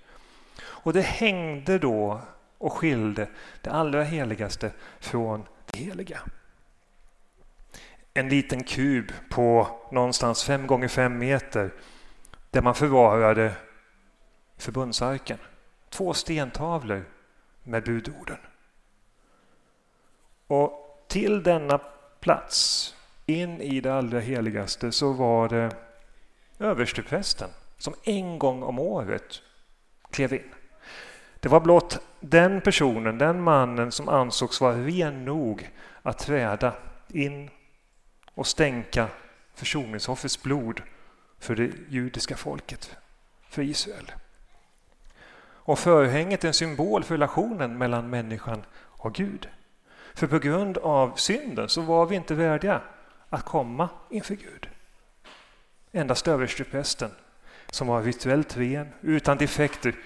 Och 0.59 0.92
det 0.92 1.02
hängde 1.02 1.78
då 1.78 2.20
och 2.59 2.72
skilde 2.72 3.28
det 3.61 3.70
allra 3.70 4.02
heligaste 4.02 4.72
från 5.00 5.46
det 5.70 5.78
heliga 5.78 6.20
en 8.16 8.29
liten 8.29 8.64
kub 8.64 9.12
på 9.31 9.68
någonstans 9.90 10.44
fem 10.44 10.66
gånger 10.66 10.88
fem 10.88 11.18
meter 11.18 11.70
där 12.50 12.62
man 12.62 12.74
förvarade 12.74 13.52
förbundsarken. 14.57 15.38
Två 15.90 16.14
stentavlor 16.14 17.05
med 17.62 17.85
budorden. 17.85 18.38
Och 20.46 21.05
till 21.09 21.42
denna 21.42 21.81
plats, 22.20 22.94
in 23.26 23.61
i 23.61 23.81
det 23.81 23.94
allra 23.94 24.20
heligaste, 24.20 24.92
så 24.92 25.12
var 25.12 25.48
det 25.48 25.76
översteprästen 26.59 27.50
som 27.79 27.94
en 28.05 28.38
gång 28.38 28.62
om 28.62 28.79
året 28.79 29.42
klev 30.11 30.33
in. 30.33 30.55
Det 31.40 31.48
var 31.48 31.61
blott 31.61 32.00
den 32.20 32.61
personen, 32.61 33.18
den 33.18 33.42
mannen 33.42 33.92
som 33.92 34.09
ansågs 34.09 34.61
vara 34.61 34.76
ren 34.76 35.24
nog 35.24 35.70
att 36.02 36.18
träda 36.18 36.72
in 37.09 37.50
och 38.37 38.46
stänka 38.46 39.09
försoningsoffrets 39.55 40.42
blod 40.42 40.83
för 41.38 41.57
det 41.57 41.70
judiska 41.88 42.37
folket, 42.37 42.96
för 43.49 43.62
Israel. 43.62 44.12
Och 45.66 45.79
förhänget 45.79 46.44
är 46.44 46.49
en 46.49 46.55
symbol 46.55 47.05
för 47.05 47.14
relationen 47.14 47.79
mellan 47.79 48.11
människan 48.11 48.62
och 48.77 49.14
Gud. 49.14 49.49
För 50.14 50.27
på 50.27 50.38
grund 50.38 50.79
av 50.79 51.16
synden 51.16 51.68
så 51.68 51.81
var 51.81 52.07
vi 52.07 52.16
inte 52.16 52.35
värdiga 52.35 52.81
att 53.31 53.44
komma 53.44 53.88
inför 54.11 54.35
Gud. 54.35 54.68
Endast 55.92 56.29
översteprästen, 56.29 57.11
som 57.70 57.87
var 57.87 58.03
rituellt 58.03 58.57
ren, 58.57 58.88
utan 59.01 59.38
defekter, 59.38 59.96